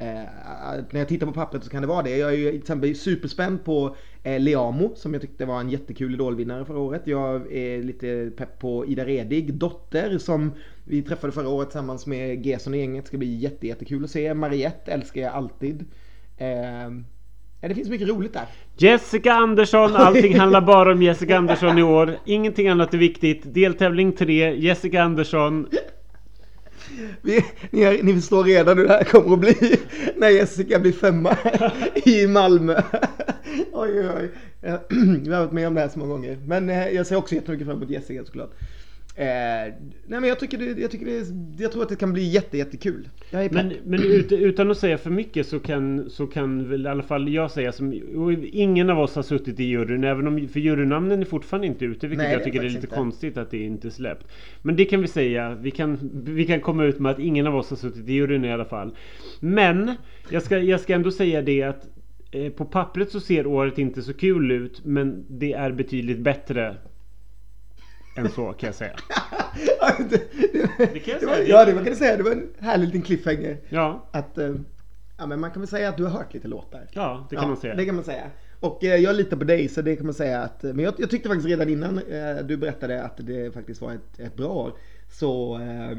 Eh, 0.00 0.84
när 0.90 1.00
jag 1.00 1.08
tittar 1.08 1.26
på 1.26 1.32
pappret 1.32 1.64
så 1.64 1.70
kan 1.70 1.82
det 1.82 1.88
vara 1.88 2.02
det. 2.02 2.16
Jag 2.16 2.32
är 2.32 2.36
ju 2.36 2.50
till 2.50 2.60
exempel 2.60 2.96
superspänd 2.96 3.64
på 3.64 3.96
eh, 4.22 4.40
Leamo 4.40 4.94
som 4.96 5.12
jag 5.12 5.22
tyckte 5.22 5.44
var 5.44 5.60
en 5.60 5.70
jättekul 5.70 6.14
idolvinnare 6.14 6.64
förra 6.64 6.78
året. 6.78 7.02
Jag 7.04 7.52
är 7.52 7.82
lite 7.82 8.30
pepp 8.36 8.58
på 8.58 8.86
Ida 8.86 9.04
Redig, 9.04 9.54
Dotter 9.54 10.18
som 10.18 10.52
vi 10.84 11.02
träffade 11.02 11.32
förra 11.32 11.48
året 11.48 11.68
tillsammans 11.68 12.06
med 12.06 12.46
Gerson 12.46 12.72
och 12.72 12.78
gänget. 12.78 13.06
Ska 13.06 13.18
bli 13.18 13.34
jättejättekul 13.34 14.04
att 14.04 14.10
se. 14.10 14.34
Mariette 14.34 14.92
älskar 14.92 15.20
jag 15.20 15.32
alltid. 15.32 15.84
Eh, 16.36 16.90
det 17.60 17.74
finns 17.74 17.88
mycket 17.88 18.08
roligt 18.08 18.32
där. 18.32 18.46
Jessica 18.76 19.32
Andersson, 19.32 19.96
allting 19.96 20.38
handlar 20.38 20.60
bara 20.60 20.92
om 20.92 21.02
Jessica 21.02 21.38
Andersson 21.38 21.78
i 21.78 21.82
år. 21.82 22.18
Ingenting 22.24 22.68
annat 22.68 22.94
är 22.94 22.98
viktigt. 22.98 23.54
Deltävling 23.54 24.12
3, 24.12 24.54
Jessica 24.54 25.02
Andersson. 25.02 25.68
Vi, 27.22 27.44
ni, 27.70 28.00
ni 28.02 28.14
förstår 28.14 28.44
redan 28.44 28.78
hur 28.78 28.86
det 28.86 28.92
här 28.92 29.04
kommer 29.04 29.32
att 29.32 29.40
bli 29.40 29.76
när 30.16 30.28
Jessica 30.28 30.78
blir 30.78 30.92
femma 30.92 31.36
i 31.94 32.26
Malmö. 32.26 32.82
Oj, 33.72 34.00
oj, 34.00 34.08
oj. 34.16 34.30
Eh, 34.62 34.80
vi 35.24 35.32
har 35.32 35.40
varit 35.40 35.52
med 35.52 35.68
om 35.68 35.74
det 35.74 35.80
här 35.80 35.88
så 35.88 35.98
många 35.98 36.12
gånger. 36.12 36.38
Men 36.46 36.70
eh, 36.70 36.88
jag 36.88 37.06
ser 37.06 37.16
också 37.16 37.34
jättemycket 37.34 37.66
fram 37.66 37.76
emot 37.76 37.90
Jessica 37.90 38.24
såklart. 38.24 38.50
Eh, 39.20 39.26
nej 40.06 40.20
men 40.20 40.24
jag 40.24 40.38
tycker, 40.38 40.58
det, 40.58 40.80
jag, 40.80 40.90
tycker 40.90 41.06
det, 41.06 41.62
jag 41.62 41.72
tror 41.72 41.82
att 41.82 41.88
det 41.88 41.96
kan 41.96 42.12
bli 42.12 42.28
jätte, 42.28 42.58
jättekul. 42.58 43.08
Jag 43.30 43.44
är 43.44 43.50
men 43.50 43.72
men 43.84 44.02
ut, 44.02 44.32
utan 44.32 44.70
att 44.70 44.78
säga 44.78 44.98
för 44.98 45.10
mycket 45.10 45.46
så 45.46 45.60
kan, 45.60 46.10
så 46.10 46.26
kan 46.26 46.68
väl 46.68 46.86
i 46.86 46.88
alla 46.88 47.02
fall 47.02 47.28
jag 47.28 47.50
säga 47.50 47.72
som 47.72 48.00
Ingen 48.52 48.90
av 48.90 49.00
oss 49.00 49.14
har 49.14 49.22
suttit 49.22 49.60
i 49.60 49.64
juryn 49.64 50.04
även 50.04 50.26
om 50.26 50.48
för 50.48 50.60
jurynamnen 50.60 51.20
är 51.20 51.24
fortfarande 51.24 51.66
inte 51.66 51.84
ute 51.84 52.06
vilket 52.06 52.24
nej, 52.24 52.32
jag 52.32 52.44
tycker 52.44 52.58
är 52.58 52.64
lite 52.64 52.76
inte. 52.76 52.86
konstigt 52.86 53.36
att 53.36 53.50
det 53.50 53.58
inte 53.58 53.90
släppt. 53.90 54.26
Men 54.62 54.76
det 54.76 54.84
kan 54.84 55.00
vi 55.00 55.08
säga. 55.08 55.54
Vi 55.54 55.70
kan, 55.70 56.10
vi 56.24 56.46
kan 56.46 56.60
komma 56.60 56.84
ut 56.84 56.98
med 56.98 57.12
att 57.12 57.18
ingen 57.18 57.46
av 57.46 57.56
oss 57.56 57.70
har 57.70 57.76
suttit 57.76 58.08
i 58.08 58.12
juryn 58.12 58.44
i 58.44 58.52
alla 58.52 58.64
fall. 58.64 58.96
Men 59.40 59.94
jag 60.30 60.42
ska, 60.42 60.58
jag 60.58 60.80
ska 60.80 60.94
ändå 60.94 61.10
säga 61.10 61.42
det 61.42 61.62
att 61.62 61.88
eh, 62.30 62.52
på 62.52 62.64
pappret 62.64 63.10
så 63.10 63.20
ser 63.20 63.46
året 63.46 63.78
inte 63.78 64.02
så 64.02 64.14
kul 64.14 64.50
ut 64.50 64.84
men 64.84 65.24
det 65.28 65.52
är 65.52 65.72
betydligt 65.72 66.18
bättre 66.18 66.76
än 68.20 68.30
så 68.30 68.52
kan 68.52 68.66
jag 68.66 68.74
säga. 68.74 68.96
det, 69.98 70.06
det, 70.08 70.92
det, 70.92 70.98
kan 70.98 71.14
jag 71.14 71.22
säga. 71.22 71.48
ja, 71.48 71.64
det 71.64 71.72
kan 71.72 71.84
du 71.84 71.94
säga. 71.94 72.16
Det 72.16 72.22
var 72.22 72.30
en 72.30 72.48
härlig 72.58 72.86
liten 72.86 73.02
cliffhanger. 73.02 73.56
Ja. 73.68 74.08
Att, 74.10 74.38
eh, 74.38 74.54
ja, 75.18 75.26
men 75.26 75.40
man 75.40 75.50
kan 75.50 75.60
väl 75.62 75.68
säga 75.68 75.88
att 75.88 75.96
du 75.96 76.04
har 76.04 76.10
hört 76.10 76.34
lite 76.34 76.48
låtar. 76.48 76.86
Ja, 76.92 77.26
det 77.30 77.36
kan 77.36 77.42
ja, 77.42 77.48
man 77.48 77.56
säga. 77.56 77.74
Det 77.74 77.84
kan 77.84 77.94
man 77.94 78.04
säga. 78.04 78.30
Och 78.60 78.84
eh, 78.84 78.96
jag 78.96 79.16
litar 79.16 79.36
på 79.36 79.44
dig 79.44 79.68
så 79.68 79.82
det 79.82 79.96
kan 79.96 80.06
man 80.06 80.14
säga 80.14 80.42
att, 80.42 80.62
men 80.62 80.78
jag, 80.78 80.94
jag 80.98 81.10
tyckte 81.10 81.28
faktiskt 81.28 81.48
redan 81.48 81.68
innan 81.68 81.98
eh, 81.98 82.36
du 82.44 82.56
berättade 82.56 83.02
att 83.02 83.16
det 83.16 83.54
faktiskt 83.54 83.80
var 83.80 83.92
ett, 83.92 84.20
ett 84.20 84.36
bra 84.36 84.48
år. 84.48 84.72
Så 85.10 85.58
eh, 85.58 85.96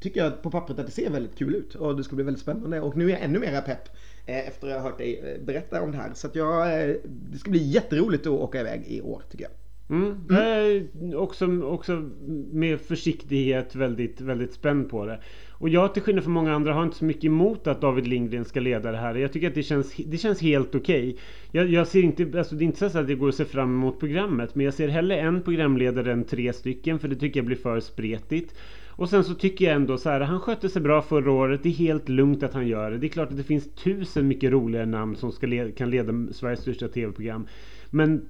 tycker 0.00 0.24
jag 0.24 0.42
på 0.42 0.50
pappret 0.50 0.78
att 0.78 0.86
det 0.86 0.92
ser 0.92 1.10
väldigt 1.10 1.38
kul 1.38 1.54
ut 1.54 1.74
och 1.74 1.96
det 1.96 2.04
ska 2.04 2.16
bli 2.16 2.24
väldigt 2.24 2.42
spännande. 2.42 2.80
Och 2.80 2.96
nu 2.96 3.04
är 3.06 3.10
jag 3.10 3.22
ännu 3.22 3.38
mera 3.38 3.60
pepp 3.60 3.88
eh, 4.26 4.48
efter 4.48 4.68
att 4.68 4.74
ha 4.74 4.90
hört 4.90 4.98
dig 4.98 5.18
eh, 5.18 5.44
berätta 5.44 5.82
om 5.82 5.92
det 5.92 5.96
här. 5.98 6.10
Så 6.14 6.26
att 6.26 6.34
jag, 6.34 6.68
det 7.04 7.38
ska 7.38 7.50
bli 7.50 7.62
jätteroligt 7.62 8.26
att 8.26 8.32
åka 8.32 8.60
iväg 8.60 8.84
i 8.86 9.00
år 9.00 9.22
tycker 9.30 9.44
jag. 9.44 9.52
Mm. 9.90 10.16
Mm. 10.30 11.18
också, 11.18 11.62
också 11.62 12.10
med 12.52 12.80
försiktighet 12.80 13.74
väldigt, 13.74 14.20
väldigt 14.20 14.52
spänd 14.52 14.90
på 14.90 15.06
det. 15.06 15.20
Och 15.50 15.68
jag 15.68 15.94
till 15.94 16.02
skillnad 16.02 16.24
från 16.24 16.32
många 16.32 16.54
andra 16.54 16.72
har 16.72 16.82
inte 16.82 16.96
så 16.96 17.04
mycket 17.04 17.24
emot 17.24 17.66
att 17.66 17.80
David 17.80 18.06
Lindgren 18.06 18.44
ska 18.44 18.60
leda 18.60 18.92
det 18.92 18.98
här. 18.98 19.14
Jag 19.14 19.32
tycker 19.32 19.48
att 19.48 19.54
det 19.54 19.62
känns, 19.62 19.96
det 20.06 20.18
känns 20.18 20.42
helt 20.42 20.74
okej. 20.74 21.08
Okay. 21.08 21.22
Jag, 21.52 21.68
jag, 21.70 21.86
ser 21.86 22.02
inte, 22.02 22.38
alltså 22.38 22.54
det 22.54 22.64
är 22.64 22.66
inte 22.66 22.90
så 22.90 22.98
att 22.98 23.06
det 23.06 23.14
går 23.14 23.28
att 23.28 23.34
se 23.34 23.44
fram 23.44 23.70
emot 23.70 24.00
programmet. 24.00 24.54
Men 24.54 24.64
jag 24.64 24.74
ser 24.74 24.88
hellre 24.88 25.20
en 25.20 25.42
programledare 25.42 26.12
än 26.12 26.24
tre 26.24 26.52
stycken. 26.52 26.98
För 26.98 27.08
det 27.08 27.16
tycker 27.16 27.40
jag 27.40 27.46
blir 27.46 27.56
för 27.56 27.80
spretigt. 27.80 28.54
Och 28.86 29.08
sen 29.08 29.24
så 29.24 29.34
tycker 29.34 29.64
jag 29.64 29.74
ändå 29.74 29.98
så 29.98 30.10
här, 30.10 30.20
han 30.20 30.40
skötte 30.40 30.68
sig 30.68 30.82
bra 30.82 31.02
förra 31.02 31.32
året. 31.32 31.62
Det 31.62 31.68
är 31.68 31.72
helt 31.72 32.08
lugnt 32.08 32.42
att 32.42 32.54
han 32.54 32.68
gör 32.68 32.90
det. 32.90 32.98
Det 32.98 33.06
är 33.06 33.08
klart 33.08 33.30
att 33.30 33.36
det 33.36 33.42
finns 33.42 33.74
tusen 33.74 34.28
mycket 34.28 34.52
roligare 34.52 34.86
namn 34.86 35.16
som 35.16 35.32
ska 35.32 35.46
leda, 35.46 35.70
kan 35.70 35.90
leda 35.90 36.12
Sveriges 36.32 36.60
största 36.60 36.88
tv-program. 36.88 37.46
Men 37.90 38.28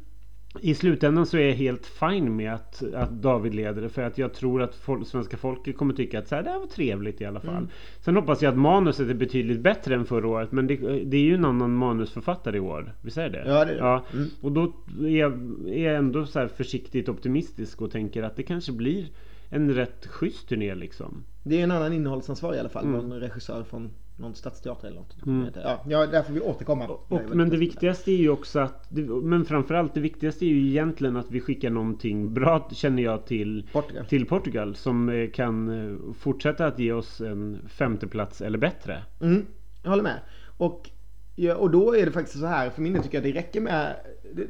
i 0.61 0.75
slutändan 0.75 1.27
så 1.27 1.37
är 1.37 1.49
jag 1.49 1.55
helt 1.55 1.87
fine 1.87 2.37
med 2.37 2.55
att, 2.55 2.83
att 2.95 3.11
David 3.11 3.55
leder 3.55 3.83
det 3.83 3.89
för 3.89 4.03
att 4.03 4.19
jag 4.19 4.35
tror 4.35 4.63
att 4.63 4.75
folk, 4.75 5.07
svenska 5.07 5.37
folket 5.37 5.77
kommer 5.77 5.95
tycka 5.95 6.19
att 6.19 6.29
så 6.29 6.35
här, 6.35 6.43
det 6.43 6.51
här 6.51 6.59
var 6.59 6.67
trevligt 6.67 7.21
i 7.21 7.25
alla 7.25 7.41
fall. 7.41 7.57
Mm. 7.57 7.69
Sen 8.01 8.17
hoppas 8.17 8.43
jag 8.43 8.51
att 8.51 8.59
manuset 8.59 9.11
är 9.11 9.15
betydligt 9.15 9.61
bättre 9.61 9.95
än 9.95 10.07
förra 10.07 10.29
året 10.29 10.53
men 10.53 10.67
det, 10.67 10.77
det 11.05 11.17
är 11.17 11.23
ju 11.23 11.35
en 11.35 11.45
annan 11.45 11.75
manusförfattare 11.75 12.57
i 12.57 12.61
år. 12.61 12.95
Visst 13.03 13.19
är 13.19 13.29
det? 13.29 13.43
Ja, 13.47 13.65
det 13.65 13.71
är 13.71 13.75
det. 13.75 13.81
Ja. 13.81 14.05
Mm. 14.13 14.29
Och 14.41 14.53
då 14.53 14.73
är 15.01 15.19
jag, 15.19 15.33
är 15.69 15.85
jag 15.87 15.97
ändå 15.97 16.27
så 16.27 16.49
försiktigt 16.49 17.09
optimistisk 17.09 17.83
och 17.83 17.91
tänker 17.91 18.23
att 18.23 18.37
det 18.37 18.43
kanske 18.43 18.73
blir 18.73 19.07
en 19.49 19.75
rätt 19.75 20.07
schysst 20.07 20.49
turné 20.49 20.75
liksom. 20.75 21.25
Det 21.43 21.61
är 21.61 21.65
en 21.65 21.71
annan 21.71 21.93
innehållsansvarig 21.93 22.57
i 22.57 22.61
alla 22.61 22.69
fall. 22.69 22.85
Mm. 22.85 23.13
En 23.13 23.21
regissör 23.21 23.63
från 23.65 23.91
någon 24.21 24.35
stadsteater 24.35 24.89
eller 24.89 25.01
något. 25.01 25.27
Mm. 25.27 25.49
Ja, 25.55 25.81
ja, 25.89 26.07
där 26.07 26.23
får 26.23 26.33
vi 26.33 26.41
återkomma. 26.41 26.87
Och, 26.87 27.21
men 27.33 27.51
det 27.51 27.57
viktigaste 27.57 28.13
är 28.13 28.17
ju 28.17 28.31
också 28.31 28.61
att, 28.61 28.89
men 29.23 29.45
framförallt 29.45 29.95
det 29.95 30.01
viktigaste 30.01 30.45
är 30.45 30.49
ju 30.49 30.69
egentligen 30.69 31.17
att 31.17 31.31
vi 31.31 31.41
skickar 31.41 31.71
någonting 31.71 32.35
bra 32.35 32.69
känner 32.73 33.03
jag 33.03 33.27
till 33.27 33.69
Portugal, 33.73 34.07
till 34.07 34.27
Portugal 34.27 34.75
som 34.77 35.09
eh, 35.09 35.31
kan 35.31 35.69
eh, 35.69 36.13
fortsätta 36.15 36.67
att 36.67 36.79
ge 36.79 36.93
oss 36.93 37.21
en 37.21 37.69
femteplats 37.69 38.41
eller 38.41 38.59
bättre. 38.59 39.03
Mm, 39.21 39.47
jag 39.83 39.91
håller 39.91 40.03
med. 40.03 40.21
Och, 40.57 40.91
ja, 41.37 41.57
och 41.57 41.71
då 41.71 41.97
är 41.97 42.07
det 42.07 42.13
faktiskt 42.13 42.39
så 42.39 42.47
här, 42.47 42.71
för 42.71 42.83
min 42.83 42.93
del 42.93 43.03
tycker 43.03 43.19
jag 43.19 43.25
det 43.25 43.39
räcker 43.39 43.61
med, 43.61 43.97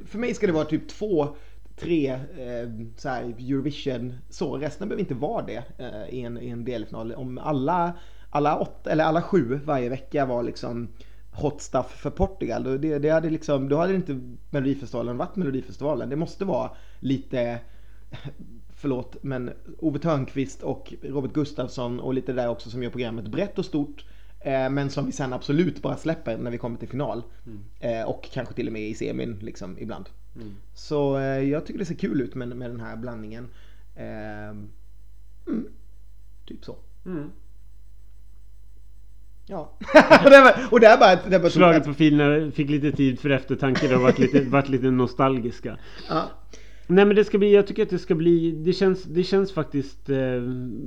för 0.06 0.18
mig 0.18 0.34
ska 0.34 0.46
det 0.46 0.52
vara 0.52 0.64
typ 0.64 0.88
två 0.88 1.36
tre 1.80 2.10
eh, 2.10 2.68
så 2.96 3.08
här 3.08 3.22
Eurovision 3.22 4.14
så. 4.30 4.56
Resten 4.56 4.88
behöver 4.88 5.00
inte 5.00 5.14
vara 5.14 5.46
det 5.46 5.62
eh, 5.78 6.14
i, 6.14 6.20
en, 6.20 6.38
i 6.38 6.48
en 6.48 6.64
delfinal. 6.64 7.12
Om 7.12 7.38
alla 7.38 7.92
alla, 8.30 8.58
åtta, 8.58 8.90
eller 8.90 9.04
alla 9.04 9.22
sju 9.22 9.60
varje 9.64 9.88
vecka 9.88 10.26
var 10.26 10.42
liksom 10.42 10.88
hot 11.32 11.60
stuff 11.60 11.90
för 11.90 12.10
Portugal. 12.10 12.80
Det, 12.80 12.98
det 12.98 13.10
hade 13.10 13.30
liksom, 13.30 13.68
då 13.68 13.76
hade 13.76 13.94
inte 13.94 14.20
Melodifestivalen 14.50 15.16
varit 15.16 15.36
Melodifestivalen. 15.36 16.08
Det 16.08 16.16
måste 16.16 16.44
vara 16.44 16.70
lite, 17.00 17.58
förlåt, 18.74 19.16
men 19.22 19.50
Ove 19.78 19.98
Thörnqvist 19.98 20.62
och 20.62 20.94
Robert 21.02 21.32
Gustafsson 21.32 22.00
och 22.00 22.14
lite 22.14 22.32
där 22.32 22.48
också 22.48 22.70
som 22.70 22.82
gör 22.82 22.90
programmet 22.90 23.26
brett 23.26 23.58
och 23.58 23.64
stort. 23.64 24.04
Eh, 24.40 24.70
men 24.70 24.90
som 24.90 25.06
vi 25.06 25.12
sen 25.12 25.32
absolut 25.32 25.82
bara 25.82 25.96
släpper 25.96 26.38
när 26.38 26.50
vi 26.50 26.58
kommer 26.58 26.78
till 26.78 26.88
final. 26.88 27.22
Mm. 27.46 27.60
Eh, 27.80 28.08
och 28.08 28.28
kanske 28.32 28.54
till 28.54 28.66
och 28.66 28.72
med 28.72 28.82
i 28.82 28.94
semin 28.94 29.38
liksom 29.40 29.78
ibland. 29.78 30.08
Mm. 30.36 30.56
Så 30.74 31.18
eh, 31.18 31.24
jag 31.24 31.66
tycker 31.66 31.78
det 31.78 31.84
ser 31.84 31.94
kul 31.94 32.20
ut 32.20 32.34
med, 32.34 32.48
med 32.48 32.70
den 32.70 32.80
här 32.80 32.96
blandningen. 32.96 33.48
Eh, 33.94 34.48
mm, 35.46 35.68
typ 36.46 36.64
så. 36.64 36.76
Ja. 39.50 39.58
och 40.70 40.80
det 40.80 40.86
är 40.86 40.98
bara, 40.98 41.30
det 41.30 41.38
bara 41.38 41.50
Slaget 41.50 41.84
på 41.84 41.94
filerna 41.94 42.50
fick 42.50 42.70
lite 42.70 42.92
tid 42.92 43.20
för 43.20 43.30
eftertanke. 43.30 43.94
och 43.94 44.02
varit 44.02 44.18
lite, 44.18 44.40
varit 44.40 44.68
lite 44.68 44.90
nostalgiska. 44.90 45.76
Ja. 46.08 46.30
Nej 46.86 47.04
men 47.04 47.16
det 47.16 47.24
ska 47.24 47.38
bli, 47.38 47.54
jag 47.54 47.66
tycker 47.66 47.82
att 47.82 47.90
det 47.90 47.98
ska 47.98 48.14
bli, 48.14 48.50
det 48.50 48.72
känns, 48.72 49.04
det 49.04 49.22
känns 49.22 49.52
faktiskt 49.52 50.10
eh, 50.10 50.42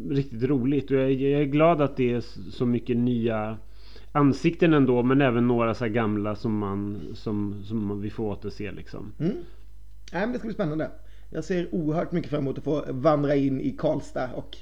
riktigt 0.09 0.43
roligt. 0.43 0.91
Och 0.91 0.97
jag, 0.97 1.11
jag, 1.11 1.41
är 1.41 1.45
glad 1.45 1.81
att 1.81 1.97
det 1.97 2.13
är 2.13 2.21
så 2.51 2.65
mycket 2.65 2.97
nya 2.97 3.57
ansikten 4.11 4.73
ändå. 4.73 5.03
Men 5.03 5.21
även 5.21 5.47
några 5.47 5.73
så 5.73 5.87
gamla 5.87 6.35
som 6.35 6.57
man, 6.57 7.01
som, 7.13 7.63
som 7.63 8.01
vi 8.01 8.09
får 8.09 8.23
återse 8.23 8.71
liksom. 8.71 9.11
Mm. 9.19 9.35
Nej 10.13 10.21
men 10.21 10.31
det 10.31 10.37
ska 10.37 10.47
bli 10.47 10.53
spännande. 10.53 10.91
Jag 11.29 11.43
ser 11.43 11.75
oerhört 11.75 12.11
mycket 12.11 12.29
fram 12.29 12.41
emot 12.41 12.57
att 12.57 12.63
få 12.63 12.85
vandra 12.89 13.35
in 13.35 13.61
i 13.61 13.71
Karlstad 13.71 14.29
och 14.33 14.57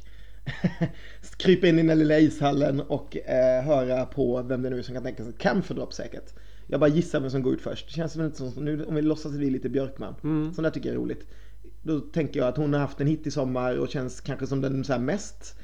krypa 1.37 1.67
in 1.67 1.79
i 1.79 1.83
den 1.83 1.99
lilla 1.99 2.19
ishallen 2.19 2.79
och 2.79 3.17
eh, 3.17 3.63
höra 3.63 4.05
på 4.05 4.41
vem 4.41 4.61
det 4.61 4.69
nu 4.69 4.79
är 4.79 4.81
som 4.81 4.95
kan 4.95 5.03
tänka 5.03 5.23
sig 5.23 5.33
Camphordrop 5.33 5.93
säkert. 5.93 6.33
Jag 6.67 6.79
bara 6.79 6.89
gissar 6.89 7.19
vem 7.19 7.29
som 7.29 7.41
går 7.41 7.53
ut 7.53 7.61
först. 7.61 7.87
Det 7.87 7.93
känns 7.93 8.13
som, 8.13 8.31
som 8.51 8.65
nu, 8.65 8.85
om 8.85 8.95
vi 8.95 9.01
låtsas 9.01 9.31
att 9.31 9.39
vi 9.39 9.47
är 9.47 9.51
lite 9.51 9.69
Björkman. 9.69 10.15
Mm. 10.23 10.53
Sånt 10.53 10.63
där 10.63 10.71
tycker 10.71 10.89
jag 10.89 10.95
är 10.95 10.99
roligt. 10.99 11.25
Då 11.81 11.99
tänker 11.99 12.39
jag 12.39 12.49
att 12.49 12.57
hon 12.57 12.73
har 12.73 12.79
haft 12.79 13.01
en 13.01 13.07
hit 13.07 13.27
i 13.27 13.31
sommar 13.31 13.77
och 13.77 13.89
känns 13.89 14.21
kanske 14.21 14.47
som 14.47 14.61
den 14.61 14.83
så 14.83 14.99
mest 14.99 15.55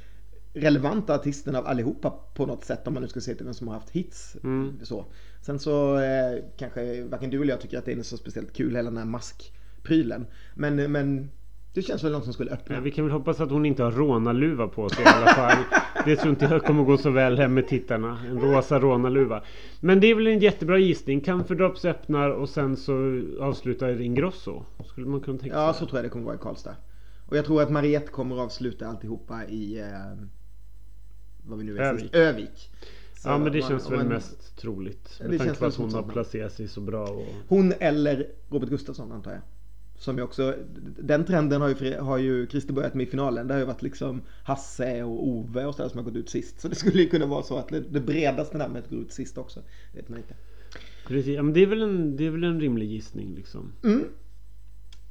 relevanta 0.54 1.16
artisten 1.16 1.56
av 1.56 1.68
allihopa 1.68 2.10
på 2.10 2.46
något 2.46 2.66
sätt 2.66 2.88
om 2.88 2.94
man 2.94 3.04
nu 3.04 3.10
ska 3.10 3.22
se 3.22 3.36
till 3.36 3.46
vem 3.46 3.54
som 3.54 3.68
har 3.68 3.76
haft 3.76 3.90
hits. 3.90 4.38
Mm. 4.44 4.80
Så. 4.84 5.06
Sen 5.42 5.60
så 5.60 6.00
eh, 6.00 6.44
kanske 6.58 7.04
varken 7.04 7.30
du 7.30 7.42
eller 7.42 7.54
jag 7.54 7.62
tycker 7.62 7.78
att 7.78 7.86
det 7.86 7.92
är 7.92 8.04
så 8.04 8.18
speciellt 8.18 8.54
kul 8.54 8.76
hela 8.76 8.90
den 8.90 8.98
här 8.98 9.06
maskprylen. 9.06 10.28
Men, 10.56 10.92
men 10.92 11.30
det 11.78 11.84
känns 11.84 12.04
väl 12.04 12.12
någon 12.12 12.24
som 12.24 12.34
skulle 12.34 12.52
öppna. 12.52 12.76
Ja, 12.76 12.82
vi 12.82 12.92
kan 12.92 13.06
väl 13.06 13.14
hoppas 13.14 13.40
att 13.40 13.50
hon 13.50 13.66
inte 13.66 13.84
har 13.84 13.92
rånarluva 13.92 14.68
på 14.68 14.90
sig 14.90 15.04
i 15.04 15.08
alla 15.08 15.28
fall. 15.28 15.58
det 16.06 16.16
tror 16.16 16.30
inte 16.30 16.46
jag 16.46 16.64
kommer 16.64 16.84
gå 16.84 16.98
så 16.98 17.10
väl 17.10 17.38
hem 17.38 17.54
med 17.54 17.68
tittarna. 17.68 18.20
En 18.30 18.40
rosa 18.40 18.80
rånarluva. 18.80 19.44
Men 19.80 20.00
det 20.00 20.08
är 20.08 20.16
väl 20.16 20.28
en 20.28 20.40
jättebra 20.40 20.78
gissning. 20.78 21.22
Camphordrops 21.22 21.86
öppnar 21.86 22.30
och 22.30 22.50
sen 22.50 22.78
så 22.78 23.22
avslutar 23.40 24.02
Ingrosso. 24.02 24.64
Skulle 24.86 25.08
man 25.08 25.22
kunna 25.22 25.38
tänka 25.38 25.56
sig. 25.56 25.64
Ja, 25.64 25.74
så 25.74 25.86
tror 25.86 25.98
jag 25.98 26.06
det 26.06 26.10
kommer 26.10 26.26
vara 26.26 26.36
i 26.36 26.40
Karlstad. 26.40 26.76
Och 27.26 27.38
jag 27.38 27.46
tror 27.46 27.62
att 27.62 27.72
Mariette 27.72 28.08
kommer 28.08 28.42
avsluta 28.42 28.88
alltihopa 28.88 29.46
i... 29.46 29.80
Eh, 29.80 29.86
vad 31.48 31.58
vi 31.58 31.64
nu 31.64 31.78
är 31.78 31.82
Övik. 31.82 32.16
Övik. 32.16 32.70
Så 33.16 33.30
ja 33.30 33.38
men 33.38 33.52
det 33.52 33.62
känns 33.62 33.92
väl 33.92 33.98
man, 33.98 34.08
mest 34.08 34.58
troligt. 34.58 35.22
Med 35.30 35.40
tanke 35.40 35.56
på 35.56 35.66
att 35.66 35.76
hon 35.76 35.94
har 35.94 36.04
placerat 36.04 36.54
sig 36.54 36.68
så 36.68 36.82
bra. 36.82 37.08
Och... 37.08 37.28
Hon 37.48 37.74
eller 37.80 38.28
Robert 38.50 38.70
Gustafsson 38.70 39.12
antar 39.12 39.32
jag. 39.32 39.42
Som 40.00 40.18
ju 40.18 40.24
också, 40.24 40.56
den 41.00 41.26
trenden 41.26 41.62
har 41.62 41.70
ju, 41.70 41.98
har 41.98 42.18
ju 42.18 42.48
Christer 42.48 42.74
börjat 42.74 42.94
med 42.94 43.08
i 43.08 43.10
finalen. 43.10 43.48
Det 43.48 43.54
har 43.54 43.60
ju 43.60 43.66
varit 43.66 43.82
liksom 43.82 44.22
Hasse 44.44 45.04
och 45.04 45.28
Ove 45.28 45.66
och 45.66 45.76
sådär 45.76 45.90
som 45.90 45.98
har 45.98 46.06
gått 46.06 46.16
ut 46.16 46.30
sist. 46.30 46.62
Så 46.62 46.68
det 46.68 46.76
skulle 46.76 47.02
ju 47.02 47.10
kunna 47.10 47.26
vara 47.26 47.44
så 47.44 47.58
att 47.58 47.70
det, 47.70 47.80
det 47.80 48.00
bredaste 48.00 48.58
namnet 48.58 48.90
går 48.90 49.00
ut 49.00 49.12
sist 49.12 49.38
också. 49.38 49.64
Det 49.94 50.00
vet 50.00 50.10
man 50.10 50.18
inte. 50.18 50.34
Precis, 51.08 51.36
ja, 51.36 51.44
men 51.44 51.54
det 51.54 51.62
är 51.62 51.68
väl 51.68 51.82
en, 51.82 52.16
det 52.16 52.26
är 52.26 52.30
väl 52.30 52.44
en 52.44 52.60
rimlig 52.60 52.92
gissning 52.92 53.36
liksom. 53.36 53.72
Mm. 53.84 54.04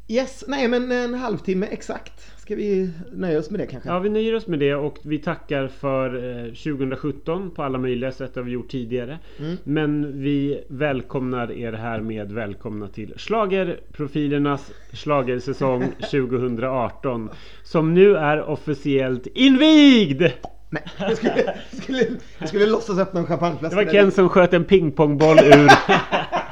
Yes, 0.09 0.45
nej 0.49 0.69
men 0.69 0.92
en 0.92 1.14
halvtimme 1.14 1.66
exakt. 1.66 2.33
Ska 2.37 2.57
vi 2.57 2.90
nöja 3.12 3.38
oss 3.38 3.51
med 3.51 3.61
det 3.61 3.66
kanske? 3.66 3.88
Ja, 3.88 3.99
vi 3.99 4.09
nöjer 4.09 4.35
oss 4.35 4.47
med 4.47 4.59
det 4.59 4.75
och 4.75 4.99
vi 5.03 5.19
tackar 5.19 5.69
för 5.69 6.14
eh, 6.14 6.45
2017 6.45 7.51
på 7.51 7.62
alla 7.62 7.79
möjliga 7.79 8.12
sätt 8.12 8.35
det 8.35 8.40
har 8.40 8.45
vi 8.45 8.53
gjort 8.53 8.69
tidigare. 8.69 9.19
Mm. 9.38 9.57
Men 9.64 10.23
vi 10.23 10.64
välkomnar 10.69 11.53
er 11.53 11.73
här 11.73 12.01
med 12.01 12.33
välkomna 12.33 12.88
till 12.88 13.14
Schlagerprofilernas 13.16 14.73
schlagersäsong 14.92 15.92
2018 16.11 17.31
som 17.62 17.95
nu 17.95 18.16
är 18.16 18.42
officiellt 18.42 19.27
invigd! 19.27 20.23
Nej, 20.71 20.83
jag 20.99 21.16
skulle, 21.16 21.55
skulle, 21.73 22.07
jag 22.38 22.49
skulle 22.49 22.66
låtsas 22.66 22.99
öppna 22.99 23.21
en 23.21 23.27
champagneflaska. 23.27 23.79
Det 23.79 23.85
var 23.85 23.92
Ken 23.92 24.11
som 24.12 24.29
sköt 24.29 24.53
en 24.53 24.64
pingpongboll 24.64 25.38
ur. 25.38 25.71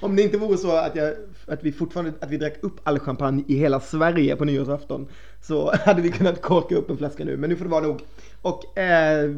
Om 0.00 0.16
det 0.16 0.22
inte 0.22 0.38
vore 0.38 0.56
så 0.56 0.76
att, 0.76 0.96
jag, 0.96 1.14
att 1.46 1.64
vi 1.64 1.72
fortfarande 1.72 2.12
att 2.20 2.30
vi 2.30 2.36
drack 2.36 2.54
upp 2.60 2.80
all 2.82 2.98
champagne 2.98 3.44
i 3.48 3.56
hela 3.56 3.80
Sverige 3.80 4.36
på 4.36 4.44
nyårsafton 4.44 5.08
så 5.42 5.72
hade 5.84 6.02
vi 6.02 6.10
kunnat 6.10 6.42
korka 6.42 6.76
upp 6.76 6.90
en 6.90 6.96
flaska 6.96 7.24
nu. 7.24 7.36
Men 7.36 7.50
nu 7.50 7.56
får 7.56 7.64
det 7.64 7.70
vara 7.70 7.86
nog. 7.86 8.00
Och 8.42 8.78
eh, 8.78 9.30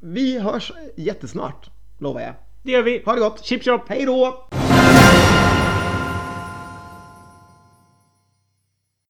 vi 0.00 0.38
hörs 0.38 0.72
jättesnart, 0.96 1.70
lovar 1.98 2.20
jag. 2.20 2.34
Det 2.62 2.72
gör 2.72 2.82
vi. 2.82 3.02
Ha 3.04 3.14
det 3.14 3.20
gott! 3.20 3.44
Chip 3.44 3.64
chop! 3.64 3.82
Hej 3.88 4.04
då! 4.04 4.48